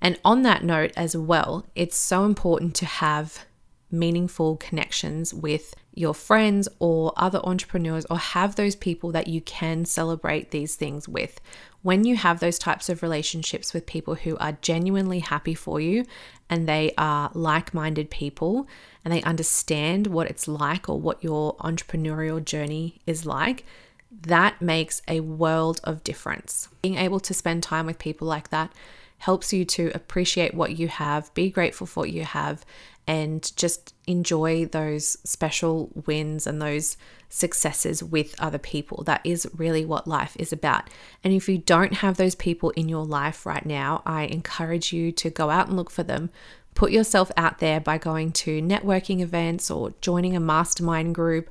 And 0.00 0.18
on 0.24 0.42
that 0.42 0.64
note, 0.64 0.92
as 0.96 1.16
well, 1.16 1.64
it's 1.76 1.96
so 1.96 2.24
important 2.24 2.74
to 2.76 2.86
have 2.86 3.44
meaningful 3.92 4.56
connections 4.56 5.32
with 5.32 5.74
your 5.94 6.14
friends 6.14 6.66
or 6.78 7.12
other 7.16 7.40
entrepreneurs, 7.44 8.06
or 8.06 8.18
have 8.18 8.56
those 8.56 8.74
people 8.74 9.12
that 9.12 9.28
you 9.28 9.40
can 9.42 9.84
celebrate 9.84 10.50
these 10.50 10.74
things 10.74 11.06
with 11.08 11.40
when 11.82 12.04
you 12.04 12.16
have 12.16 12.40
those 12.40 12.58
types 12.58 12.88
of 12.88 13.02
relationships 13.02 13.74
with 13.74 13.86
people 13.86 14.14
who 14.14 14.36
are 14.38 14.56
genuinely 14.62 15.18
happy 15.18 15.54
for 15.54 15.80
you 15.80 16.04
and 16.48 16.68
they 16.68 16.92
are 16.96 17.30
like 17.34 17.74
minded 17.74 18.08
people 18.08 18.66
and 19.04 19.12
they 19.12 19.22
understand 19.22 20.06
what 20.06 20.28
it's 20.30 20.46
like 20.46 20.88
or 20.88 21.00
what 21.00 21.22
your 21.22 21.56
entrepreneurial 21.56 22.44
journey 22.44 23.00
is 23.06 23.26
like, 23.26 23.64
that 24.10 24.60
makes 24.60 25.02
a 25.08 25.20
world 25.20 25.80
of 25.84 26.04
difference. 26.04 26.68
Being 26.82 26.96
able 26.96 27.20
to 27.20 27.34
spend 27.34 27.62
time 27.62 27.86
with 27.86 27.98
people 27.98 28.28
like 28.28 28.50
that 28.50 28.72
helps 29.22 29.52
you 29.52 29.64
to 29.64 29.88
appreciate 29.94 30.52
what 30.52 30.76
you 30.76 30.88
have, 30.88 31.32
be 31.32 31.48
grateful 31.48 31.86
for 31.86 32.00
what 32.00 32.10
you 32.10 32.24
have, 32.24 32.64
and 33.06 33.56
just 33.56 33.94
enjoy 34.08 34.66
those 34.66 35.16
special 35.22 35.90
wins 36.06 36.44
and 36.44 36.60
those 36.60 36.96
successes 37.28 38.02
with 38.02 38.34
other 38.40 38.58
people. 38.58 39.04
That 39.04 39.20
is 39.22 39.48
really 39.56 39.84
what 39.84 40.08
life 40.08 40.36
is 40.40 40.52
about. 40.52 40.90
And 41.22 41.32
if 41.32 41.48
you 41.48 41.58
don't 41.58 41.94
have 41.98 42.16
those 42.16 42.34
people 42.34 42.70
in 42.70 42.88
your 42.88 43.04
life 43.04 43.46
right 43.46 43.64
now, 43.64 44.02
I 44.04 44.24
encourage 44.24 44.92
you 44.92 45.12
to 45.12 45.30
go 45.30 45.50
out 45.50 45.68
and 45.68 45.76
look 45.76 45.90
for 45.90 46.02
them. 46.02 46.30
Put 46.74 46.90
yourself 46.90 47.30
out 47.36 47.60
there 47.60 47.78
by 47.78 47.98
going 47.98 48.32
to 48.32 48.60
networking 48.60 49.20
events 49.20 49.70
or 49.70 49.94
joining 50.00 50.34
a 50.34 50.40
mastermind 50.40 51.14
group 51.14 51.48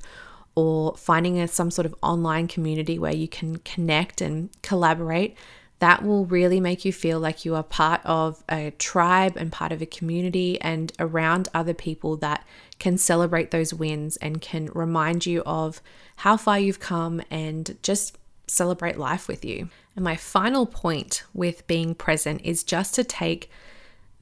or 0.54 0.94
finding 0.98 1.40
a, 1.40 1.48
some 1.48 1.70
sort 1.70 1.86
of 1.86 1.94
online 2.02 2.48
community 2.48 2.98
where 2.98 3.14
you 3.14 3.28
can 3.28 3.56
connect 3.60 4.20
and 4.20 4.50
collaborate 4.60 5.34
that 5.82 6.04
will 6.04 6.26
really 6.26 6.60
make 6.60 6.84
you 6.84 6.92
feel 6.92 7.18
like 7.18 7.44
you 7.44 7.56
are 7.56 7.64
part 7.64 8.00
of 8.04 8.44
a 8.48 8.70
tribe 8.78 9.36
and 9.36 9.50
part 9.50 9.72
of 9.72 9.82
a 9.82 9.86
community 9.86 10.60
and 10.60 10.92
around 11.00 11.48
other 11.52 11.74
people 11.74 12.16
that 12.16 12.46
can 12.78 12.96
celebrate 12.96 13.50
those 13.50 13.74
wins 13.74 14.16
and 14.18 14.40
can 14.40 14.66
remind 14.74 15.26
you 15.26 15.42
of 15.44 15.82
how 16.18 16.36
far 16.36 16.56
you've 16.56 16.78
come 16.78 17.20
and 17.32 17.76
just 17.82 18.16
celebrate 18.46 18.96
life 18.96 19.26
with 19.26 19.44
you. 19.44 19.70
And 19.96 20.04
my 20.04 20.14
final 20.14 20.66
point 20.66 21.24
with 21.34 21.66
being 21.66 21.96
present 21.96 22.42
is 22.44 22.62
just 22.62 22.94
to 22.94 23.02
take 23.02 23.50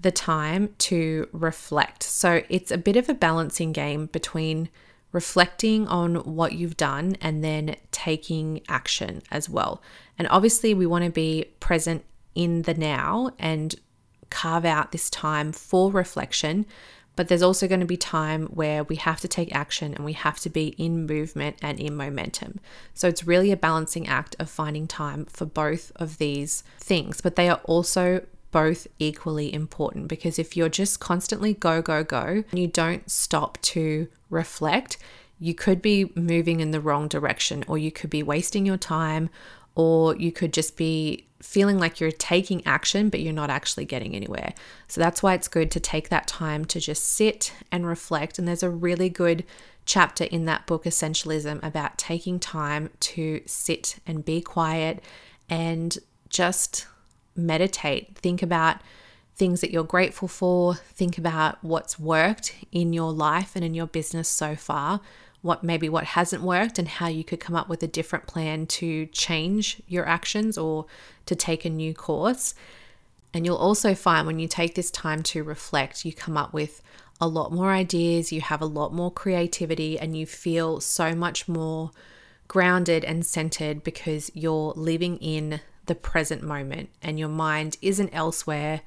the 0.01 0.11
time 0.11 0.75
to 0.79 1.29
reflect. 1.31 2.03
So 2.05 2.43
it's 2.49 2.71
a 2.71 2.79
bit 2.79 2.97
of 2.97 3.11
a 3.11 3.15
balancing 3.15 3.73
game 3.73 4.07
between 4.07 4.71
reflecting 5.13 5.87
on 5.89 6.15
what 6.17 6.53
you've 6.53 6.77
done 6.77 7.17
and 7.21 7.45
then 7.45 7.77
taking 7.91 8.63
action 8.69 9.23
as 9.31 9.49
well. 9.49 9.83
And 10.21 10.29
obviously, 10.29 10.75
we 10.75 10.85
want 10.85 11.07
to 11.07 11.11
be 11.11 11.47
present 11.61 12.05
in 12.35 12.61
the 12.63 12.75
now 12.75 13.31
and 13.39 13.75
carve 14.29 14.67
out 14.67 14.93
this 14.93 15.09
time 15.09 15.51
for 15.51 15.91
reflection. 15.91 16.67
But 17.17 17.29
there's 17.29 17.41
also 17.41 17.67
going 17.67 17.81
to 17.81 17.87
be 17.87 17.97
time 17.97 18.45
where 18.49 18.85
we 18.85 18.97
have 18.97 19.23
to 19.23 19.29
take 19.29 19.55
action 19.55 19.95
and 19.95 20.05
we 20.05 20.13
have 20.13 20.39
to 20.41 20.51
be 20.51 20.75
in 20.77 21.07
movement 21.07 21.57
and 21.63 21.81
in 21.81 21.97
momentum. 21.97 22.61
So 22.93 23.09
it's 23.09 23.27
really 23.27 23.51
a 23.51 23.57
balancing 23.57 24.09
act 24.09 24.37
of 24.39 24.51
finding 24.51 24.87
time 24.87 25.25
for 25.25 25.47
both 25.47 25.91
of 25.97 26.19
these 26.19 26.65
things, 26.79 27.23
but 27.23 27.37
they 27.37 27.49
are 27.49 27.63
also 27.65 28.27
both 28.51 28.87
equally 28.99 29.55
important 29.55 30.09
because 30.09 30.39
if 30.39 30.55
you're 30.55 30.69
just 30.69 31.01
constantly 31.01 31.55
go, 31.55 31.81
go, 31.81 32.05
go, 32.05 32.45
and 32.51 32.59
you 32.59 32.67
don't 32.67 33.11
stop 33.11 33.57
to 33.63 34.07
reflect, 34.29 34.99
you 35.39 35.55
could 35.55 35.81
be 35.81 36.13
moving 36.15 36.61
in 36.61 36.71
the 36.71 36.81
wrong 36.81 37.09
direction, 37.09 37.65
or 37.67 37.79
you 37.79 37.91
could 37.91 38.11
be 38.11 38.23
wasting 38.23 38.67
your 38.67 38.77
time, 38.77 39.31
or 39.75 40.17
you 40.17 40.33
could 40.33 40.53
just 40.53 40.77
be 40.77 41.27
feeling 41.43 41.79
like 41.79 42.01
you're 42.01 42.11
taking 42.11 42.65
action, 42.67 43.09
but 43.09 43.21
you're 43.21 43.33
not 43.33 43.51
actually 43.51 43.85
getting 43.85 44.15
anywhere. 44.15 44.53
So 44.89 45.01
that's 45.01 45.23
why 45.23 45.35
it's 45.35 45.49
good 45.49 45.71
to 45.71 45.81
take 45.81 46.11
that 46.11 46.27
time 46.27 46.65
to 46.67 46.81
just 46.81 47.07
sit 47.07 47.53
and 47.73 47.87
reflect. 47.87 48.39
And 48.39 48.47
there's 48.47 48.63
a 48.63 48.71
really 48.71 49.09
good 49.09 49.45
chapter 49.87 50.25
in 50.25 50.45
that 50.45 50.67
book, 50.67 50.85
Essentialism, 50.85 51.63
about 51.65 51.99
taking 51.99 52.39
time 52.39 52.91
to 53.01 53.41
sit 53.47 53.99
and 54.07 54.25
be 54.25 54.41
quiet 54.43 55.03
and 55.49 55.99
just 56.29 56.87
meditate. 57.35 58.19
Think 58.19 58.43
about 58.43 58.77
things 59.35 59.63
that 59.63 59.71
you're 59.71 59.83
grateful 59.83 60.29
for. 60.29 60.75
Think 60.75 61.17
about 61.17 61.65
what's 61.65 61.99
worked 61.99 62.55
in 62.71 62.93
your 62.93 63.13
life 63.13 63.57
and 63.57 63.65
in 63.65 63.73
your 63.73 63.87
business 63.87 64.29
so 64.29 64.55
far. 64.55 65.01
What 65.43 65.65
maybe 65.65 65.89
what 65.89 66.05
hasn't 66.05 66.43
worked, 66.43 66.79
and 66.79 66.87
how 66.87 67.09
you 67.09 67.25
could 67.25 67.41
come 67.41 67.57
up 67.57 67.69
with 67.69 67.83
a 67.83 67.89
different 67.89 68.27
plan 68.27 68.67
to 68.67 69.07
change 69.07 69.83
your 69.89 70.07
actions 70.07 70.59
or 70.59 70.87
to 71.27 71.35
take 71.35 71.65
a 71.65 71.71
new 71.71 71.95
course. 71.95 72.55
And 73.33 73.47
you'll 73.47 73.57
also 73.57 73.95
find 73.95 74.27
when 74.27 74.39
you 74.39 74.49
take 74.49 74.75
this 74.75 74.91
time 74.91 75.23
to 75.25 75.43
reflect, 75.43 76.05
you 76.05 76.13
come 76.13 76.37
up 76.37 76.53
with 76.53 76.83
a 77.21 77.29
lot 77.29 77.53
more 77.53 77.71
ideas, 77.71 78.33
you 78.33 78.41
have 78.41 78.61
a 78.61 78.67
lot 78.67 78.93
more 78.93 79.11
creativity, 79.11 79.99
and 79.99 80.17
you 80.17 80.27
feel 80.27 80.81
so 80.81 81.15
much 81.15 81.49
more 81.49 81.91
grounded 82.49 83.05
and 83.05 83.25
centered 83.25 83.85
because 83.85 84.31
you're 84.35 84.73
living 84.75 85.17
in 85.19 85.61
the 85.87 85.95
present 85.95 86.43
moment 86.43 86.89
and 87.01 87.19
your 87.19 87.29
mind 87.29 87.77
isn't 87.81 88.11
elsewhere 88.13 88.81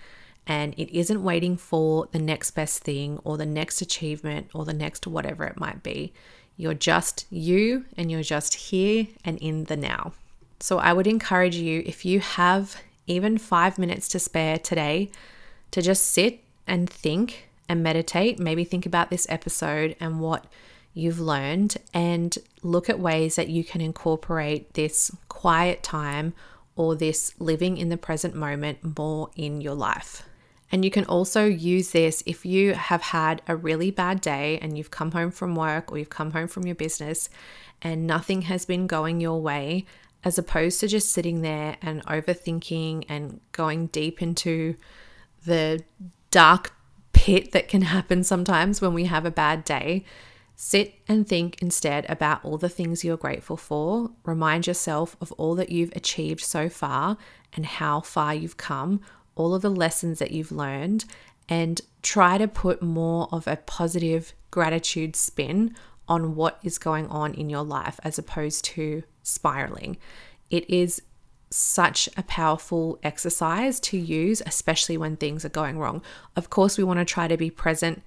and 0.45 0.73
it 0.77 0.93
isn't 0.93 1.23
waiting 1.23 1.55
for 1.55 2.07
the 2.11 2.19
next 2.19 2.51
best 2.51 2.83
thing 2.83 3.19
or 3.23 3.37
the 3.37 3.45
next 3.45 3.81
achievement 3.81 4.49
or 4.53 4.65
the 4.65 4.73
next 4.73 5.07
whatever 5.07 5.45
it 5.45 5.59
might 5.59 5.81
be. 5.81 6.11
You're 6.57 6.73
just 6.73 7.25
you 7.29 7.85
and 7.97 8.11
you're 8.11 8.23
just 8.23 8.53
here 8.53 9.07
and 9.25 9.37
in 9.39 9.65
the 9.65 9.77
now. 9.77 10.13
So 10.59 10.77
I 10.77 10.93
would 10.93 11.07
encourage 11.07 11.55
you, 11.55 11.83
if 11.85 12.05
you 12.05 12.19
have 12.19 12.81
even 13.07 13.37
five 13.37 13.77
minutes 13.77 14.07
to 14.09 14.19
spare 14.19 14.57
today, 14.57 15.11
to 15.71 15.81
just 15.81 16.05
sit 16.05 16.39
and 16.67 16.89
think 16.89 17.49
and 17.67 17.83
meditate. 17.83 18.39
Maybe 18.39 18.63
think 18.63 18.85
about 18.85 19.09
this 19.09 19.25
episode 19.29 19.95
and 19.99 20.19
what 20.19 20.45
you've 20.93 21.19
learned 21.19 21.77
and 21.93 22.37
look 22.61 22.89
at 22.89 22.99
ways 22.99 23.35
that 23.35 23.49
you 23.49 23.63
can 23.63 23.81
incorporate 23.81 24.73
this 24.73 25.11
quiet 25.27 25.83
time 25.83 26.33
or 26.75 26.95
this 26.95 27.33
living 27.39 27.77
in 27.77 27.89
the 27.89 27.97
present 27.97 28.35
moment 28.35 28.97
more 28.97 29.29
in 29.35 29.59
your 29.59 29.75
life. 29.75 30.23
And 30.73 30.83
you 30.83 30.89
can 30.89 31.05
also 31.05 31.45
use 31.45 31.91
this 31.91 32.23
if 32.25 32.47
you 32.47 32.73
have 32.73 33.03
had 33.03 33.43
a 33.47 33.55
really 33.55 33.91
bad 33.91 34.21
day 34.21 34.57
and 34.59 34.75
you've 34.75 34.89
come 34.89 35.11
home 35.11 35.29
from 35.29 35.53
work 35.53 35.91
or 35.91 35.99
you've 35.99 36.09
come 36.09 36.31
home 36.31 36.47
from 36.47 36.65
your 36.65 36.73
business 36.73 37.29
and 37.83 38.07
nothing 38.07 38.41
has 38.43 38.65
been 38.65 38.87
going 38.87 39.21
your 39.21 39.39
way, 39.39 39.85
as 40.23 40.39
opposed 40.39 40.79
to 40.79 40.87
just 40.87 41.11
sitting 41.11 41.43
there 41.43 41.77
and 41.83 42.03
overthinking 42.07 43.05
and 43.07 43.39
going 43.51 43.85
deep 43.87 44.19
into 44.19 44.75
the 45.45 45.83
dark 46.31 46.73
pit 47.11 47.51
that 47.51 47.67
can 47.67 47.81
happen 47.95 48.23
sometimes 48.23 48.81
when 48.81 48.95
we 48.95 49.03
have 49.05 49.27
a 49.27 49.31
bad 49.31 49.63
day. 49.63 50.03
Sit 50.55 50.95
and 51.07 51.27
think 51.27 51.61
instead 51.61 52.09
about 52.09 52.43
all 52.43 52.57
the 52.57 52.67
things 52.67 53.03
you're 53.03 53.15
grateful 53.15 53.57
for. 53.57 54.09
Remind 54.25 54.65
yourself 54.65 55.15
of 55.21 55.31
all 55.33 55.53
that 55.53 55.69
you've 55.69 55.95
achieved 55.95 56.41
so 56.41 56.67
far 56.67 57.17
and 57.55 57.63
how 57.63 58.01
far 58.01 58.33
you've 58.33 58.57
come, 58.57 59.01
all 59.35 59.53
of 59.53 59.61
the 59.61 59.69
lessons 59.69 60.19
that 60.19 60.31
you've 60.31 60.51
learned, 60.51 61.05
and 61.49 61.81
try 62.01 62.37
to 62.37 62.47
put 62.47 62.81
more 62.81 63.27
of 63.31 63.47
a 63.47 63.57
positive 63.57 64.33
gratitude 64.51 65.15
spin 65.15 65.75
on 66.07 66.35
what 66.35 66.59
is 66.63 66.77
going 66.77 67.07
on 67.07 67.33
in 67.33 67.49
your 67.49 67.63
life 67.63 67.99
as 68.03 68.17
opposed 68.17 68.65
to 68.65 69.03
spiraling. 69.23 69.97
It 70.49 70.69
is 70.69 71.01
such 71.49 72.09
a 72.17 72.23
powerful 72.23 72.99
exercise 73.03 73.79
to 73.79 73.97
use, 73.97 74.41
especially 74.45 74.97
when 74.97 75.15
things 75.15 75.45
are 75.45 75.49
going 75.49 75.77
wrong. 75.77 76.01
Of 76.35 76.49
course, 76.49 76.77
we 76.77 76.83
want 76.83 76.99
to 76.99 77.05
try 77.05 77.27
to 77.27 77.37
be 77.37 77.49
present 77.49 78.03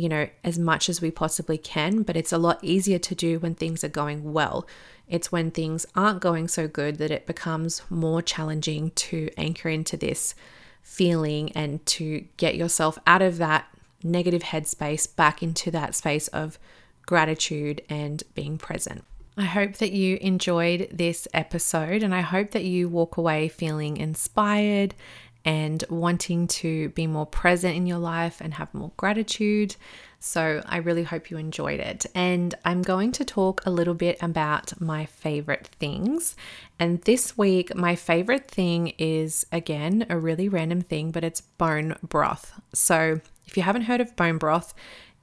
you 0.00 0.08
know, 0.08 0.28
as 0.42 0.58
much 0.58 0.88
as 0.88 1.00
we 1.00 1.10
possibly 1.10 1.58
can, 1.58 2.02
but 2.02 2.16
it's 2.16 2.32
a 2.32 2.38
lot 2.38 2.58
easier 2.62 2.98
to 2.98 3.14
do 3.14 3.38
when 3.38 3.54
things 3.54 3.84
are 3.84 3.88
going 3.88 4.32
well. 4.32 4.66
It's 5.08 5.30
when 5.30 5.50
things 5.50 5.84
aren't 5.94 6.20
going 6.20 6.48
so 6.48 6.66
good 6.68 6.96
that 6.98 7.10
it 7.10 7.26
becomes 7.26 7.82
more 7.90 8.22
challenging 8.22 8.92
to 8.92 9.28
anchor 9.36 9.68
into 9.68 9.96
this 9.96 10.34
feeling 10.82 11.52
and 11.52 11.84
to 11.86 12.24
get 12.36 12.56
yourself 12.56 12.98
out 13.06 13.22
of 13.22 13.38
that 13.38 13.66
negative 14.02 14.42
headspace 14.42 15.14
back 15.14 15.42
into 15.42 15.70
that 15.70 15.94
space 15.94 16.28
of 16.28 16.58
gratitude 17.06 17.82
and 17.88 18.22
being 18.34 18.58
present. 18.58 19.04
I 19.36 19.44
hope 19.44 19.74
that 19.74 19.92
you 19.92 20.18
enjoyed 20.20 20.88
this 20.92 21.26
episode 21.32 22.02
and 22.02 22.14
I 22.14 22.20
hope 22.20 22.50
that 22.50 22.64
you 22.64 22.88
walk 22.88 23.16
away 23.16 23.48
feeling 23.48 23.96
inspired 23.96 24.94
and 25.44 25.82
wanting 25.88 26.46
to 26.46 26.90
be 26.90 27.06
more 27.06 27.26
present 27.26 27.76
in 27.76 27.86
your 27.86 27.98
life 27.98 28.40
and 28.40 28.54
have 28.54 28.72
more 28.74 28.92
gratitude. 28.96 29.76
So, 30.22 30.62
I 30.66 30.76
really 30.76 31.04
hope 31.04 31.30
you 31.30 31.38
enjoyed 31.38 31.80
it. 31.80 32.04
And 32.14 32.54
I'm 32.64 32.82
going 32.82 33.12
to 33.12 33.24
talk 33.24 33.64
a 33.64 33.70
little 33.70 33.94
bit 33.94 34.18
about 34.20 34.78
my 34.78 35.06
favorite 35.06 35.68
things. 35.78 36.36
And 36.78 37.00
this 37.02 37.38
week, 37.38 37.74
my 37.74 37.96
favorite 37.96 38.46
thing 38.46 38.92
is 38.98 39.46
again 39.50 40.06
a 40.10 40.18
really 40.18 40.48
random 40.48 40.82
thing, 40.82 41.10
but 41.10 41.24
it's 41.24 41.40
bone 41.40 41.96
broth. 42.02 42.60
So, 42.74 43.20
if 43.46 43.56
you 43.56 43.62
haven't 43.62 43.82
heard 43.82 44.02
of 44.02 44.14
bone 44.14 44.36
broth, 44.36 44.74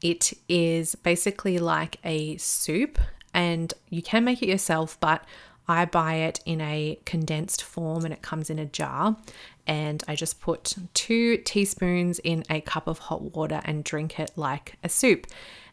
it 0.02 0.34
is 0.50 0.96
basically 0.96 1.60
like 1.60 1.98
a 2.04 2.38
soup, 2.38 2.98
and 3.34 3.74
you 3.90 4.02
can 4.02 4.24
make 4.24 4.42
it 4.42 4.50
yourself, 4.50 5.00
but 5.00 5.24
I 5.68 5.86
buy 5.86 6.16
it 6.16 6.40
in 6.46 6.62
a 6.62 7.00
condensed 7.06 7.62
form 7.62 8.06
and 8.06 8.14
it 8.14 8.22
comes 8.22 8.50
in 8.50 8.58
a 8.58 8.66
jar. 8.66 9.18
And 9.68 10.04
I 10.08 10.16
just 10.16 10.40
put 10.42 10.76
two 10.94 11.38
teaspoons 11.38 12.20
in 12.20 12.44
a 12.50 12.62
cup 12.62 12.88
of 12.88 12.98
hot 12.98 13.36
water 13.36 13.62
and 13.66 13.84
drink 13.84 14.20
it 14.20 14.32
like 14.36 14.78
a 14.84 14.90
soup. 14.90 15.28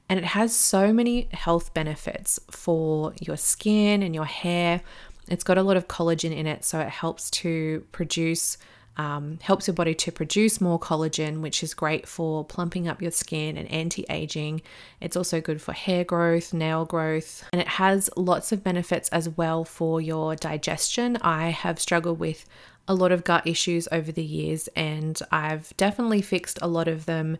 And 0.08 0.18
it 0.18 0.24
has 0.24 0.54
so 0.54 0.92
many 0.92 1.28
health 1.32 1.72
benefits 1.72 2.38
for 2.50 3.14
your 3.20 3.36
skin 3.36 4.02
and 4.02 4.14
your 4.14 4.26
hair. 4.26 4.82
It's 5.28 5.44
got 5.44 5.56
a 5.56 5.62
lot 5.62 5.78
of 5.78 5.88
collagen 5.88 6.36
in 6.36 6.46
it, 6.46 6.64
so 6.64 6.80
it 6.80 6.90
helps 6.90 7.30
to 7.30 7.86
produce 7.92 8.58
um, 8.96 9.38
helps 9.42 9.66
your 9.66 9.74
body 9.74 9.94
to 9.94 10.12
produce 10.12 10.60
more 10.60 10.78
collagen, 10.78 11.40
which 11.40 11.62
is 11.62 11.74
great 11.74 12.06
for 12.06 12.44
plumping 12.44 12.86
up 12.86 13.02
your 13.02 13.10
skin 13.10 13.56
and 13.56 13.70
anti 13.70 14.06
aging. 14.08 14.62
It's 15.00 15.16
also 15.16 15.40
good 15.40 15.60
for 15.60 15.72
hair 15.72 16.04
growth, 16.04 16.52
nail 16.52 16.84
growth, 16.84 17.44
and 17.52 17.60
it 17.60 17.68
has 17.68 18.08
lots 18.16 18.52
of 18.52 18.62
benefits 18.62 19.08
as 19.08 19.28
well 19.28 19.64
for 19.64 20.00
your 20.00 20.36
digestion. 20.36 21.16
I 21.22 21.50
have 21.50 21.80
struggled 21.80 22.20
with 22.20 22.44
a 22.86 22.94
lot 22.94 23.12
of 23.12 23.24
gut 23.24 23.46
issues 23.46 23.88
over 23.90 24.12
the 24.12 24.24
years, 24.24 24.68
and 24.76 25.20
I've 25.32 25.76
definitely 25.76 26.22
fixed 26.22 26.58
a 26.62 26.68
lot 26.68 26.86
of 26.86 27.06
them 27.06 27.38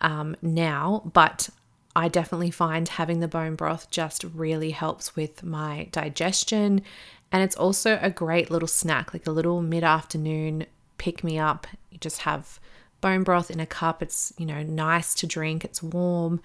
um, 0.00 0.36
now, 0.40 1.10
but 1.12 1.50
I 1.96 2.08
definitely 2.08 2.50
find 2.50 2.88
having 2.88 3.20
the 3.20 3.28
bone 3.28 3.54
broth 3.56 3.90
just 3.90 4.24
really 4.24 4.70
helps 4.70 5.14
with 5.14 5.42
my 5.44 5.88
digestion. 5.92 6.82
And 7.30 7.42
it's 7.42 7.56
also 7.56 7.98
a 8.00 8.10
great 8.10 8.50
little 8.50 8.68
snack, 8.68 9.12
like 9.12 9.26
a 9.26 9.32
little 9.32 9.60
mid 9.60 9.84
afternoon 9.84 10.66
pick 11.04 11.22
me 11.22 11.38
up. 11.38 11.66
You 11.90 11.98
just 11.98 12.22
have 12.22 12.58
bone 13.02 13.24
broth 13.24 13.50
in 13.50 13.60
a 13.60 13.66
cup. 13.66 14.02
It's, 14.02 14.32
you 14.38 14.46
know, 14.46 14.62
nice 14.62 15.14
to 15.16 15.26
drink, 15.26 15.62
it's 15.62 15.82
warm. 15.82 16.40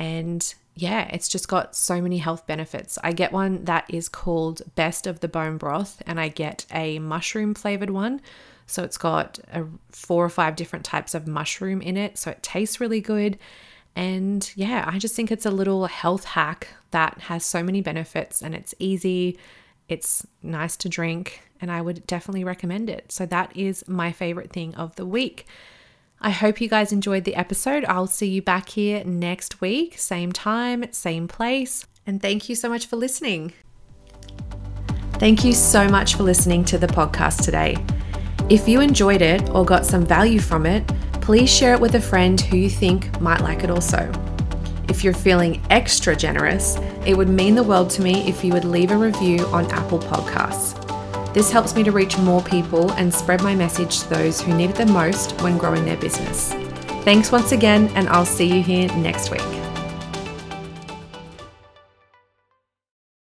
And 0.00 0.52
yeah, 0.74 1.08
it's 1.12 1.28
just 1.28 1.46
got 1.46 1.76
so 1.76 2.00
many 2.00 2.18
health 2.18 2.44
benefits. 2.44 2.98
I 3.04 3.12
get 3.12 3.30
one 3.30 3.64
that 3.66 3.84
is 3.88 4.08
called 4.08 4.62
Best 4.74 5.06
of 5.06 5.20
the 5.20 5.28
Bone 5.28 5.58
Broth, 5.58 6.02
and 6.08 6.18
I 6.18 6.26
get 6.26 6.66
a 6.72 6.98
mushroom 6.98 7.54
flavored 7.54 7.90
one. 7.90 8.20
So 8.66 8.82
it's 8.82 8.98
got 8.98 9.38
a, 9.52 9.64
four 9.92 10.24
or 10.24 10.28
five 10.28 10.56
different 10.56 10.84
types 10.84 11.14
of 11.14 11.28
mushroom 11.28 11.80
in 11.80 11.96
it. 11.96 12.18
So 12.18 12.32
it 12.32 12.42
tastes 12.42 12.80
really 12.80 13.00
good. 13.00 13.38
And 13.94 14.50
yeah, 14.56 14.84
I 14.88 14.98
just 14.98 15.14
think 15.14 15.30
it's 15.30 15.46
a 15.46 15.50
little 15.52 15.86
health 15.86 16.24
hack 16.24 16.66
that 16.90 17.18
has 17.20 17.44
so 17.44 17.62
many 17.62 17.80
benefits 17.80 18.42
and 18.42 18.56
it's 18.56 18.74
easy 18.80 19.38
it's 19.90 20.26
nice 20.42 20.76
to 20.78 20.88
drink, 20.88 21.42
and 21.60 21.70
I 21.70 21.80
would 21.80 22.06
definitely 22.06 22.44
recommend 22.44 22.88
it. 22.88 23.12
So, 23.12 23.26
that 23.26 23.56
is 23.56 23.86
my 23.88 24.12
favorite 24.12 24.52
thing 24.52 24.74
of 24.74 24.96
the 24.96 25.06
week. 25.06 25.46
I 26.20 26.30
hope 26.30 26.60
you 26.60 26.68
guys 26.68 26.92
enjoyed 26.92 27.24
the 27.24 27.34
episode. 27.34 27.84
I'll 27.86 28.06
see 28.06 28.28
you 28.28 28.42
back 28.42 28.68
here 28.68 29.02
next 29.04 29.60
week, 29.60 29.98
same 29.98 30.32
time, 30.32 30.84
same 30.92 31.26
place. 31.26 31.86
And 32.06 32.20
thank 32.20 32.48
you 32.48 32.54
so 32.54 32.68
much 32.68 32.86
for 32.86 32.96
listening. 32.96 33.52
Thank 35.14 35.44
you 35.44 35.52
so 35.52 35.88
much 35.88 36.16
for 36.16 36.22
listening 36.22 36.64
to 36.66 36.78
the 36.78 36.86
podcast 36.86 37.44
today. 37.44 37.76
If 38.50 38.68
you 38.68 38.80
enjoyed 38.80 39.22
it 39.22 39.48
or 39.50 39.64
got 39.64 39.86
some 39.86 40.04
value 40.04 40.40
from 40.40 40.66
it, 40.66 40.86
please 41.20 41.48
share 41.48 41.74
it 41.74 41.80
with 41.80 41.94
a 41.94 42.00
friend 42.00 42.40
who 42.40 42.56
you 42.56 42.68
think 42.68 43.20
might 43.20 43.40
like 43.40 43.64
it 43.64 43.70
also. 43.70 44.29
If 44.90 45.04
you're 45.04 45.14
feeling 45.14 45.62
extra 45.70 46.16
generous, 46.16 46.76
it 47.06 47.16
would 47.16 47.28
mean 47.28 47.54
the 47.54 47.62
world 47.62 47.90
to 47.90 48.02
me 48.02 48.28
if 48.28 48.42
you 48.42 48.52
would 48.52 48.64
leave 48.64 48.90
a 48.90 48.96
review 48.96 49.46
on 49.46 49.70
Apple 49.70 50.00
Podcasts. 50.00 50.74
This 51.32 51.52
helps 51.52 51.76
me 51.76 51.84
to 51.84 51.92
reach 51.92 52.18
more 52.18 52.42
people 52.42 52.90
and 52.94 53.14
spread 53.14 53.40
my 53.40 53.54
message 53.54 54.00
to 54.00 54.10
those 54.10 54.40
who 54.40 54.52
need 54.52 54.70
it 54.70 54.76
the 54.76 54.86
most 54.86 55.40
when 55.42 55.58
growing 55.58 55.84
their 55.84 55.96
business. 55.96 56.52
Thanks 57.04 57.30
once 57.30 57.52
again, 57.52 57.86
and 57.94 58.08
I'll 58.08 58.26
see 58.26 58.52
you 58.52 58.64
here 58.64 58.88
next 58.96 59.30
week. 59.30 59.59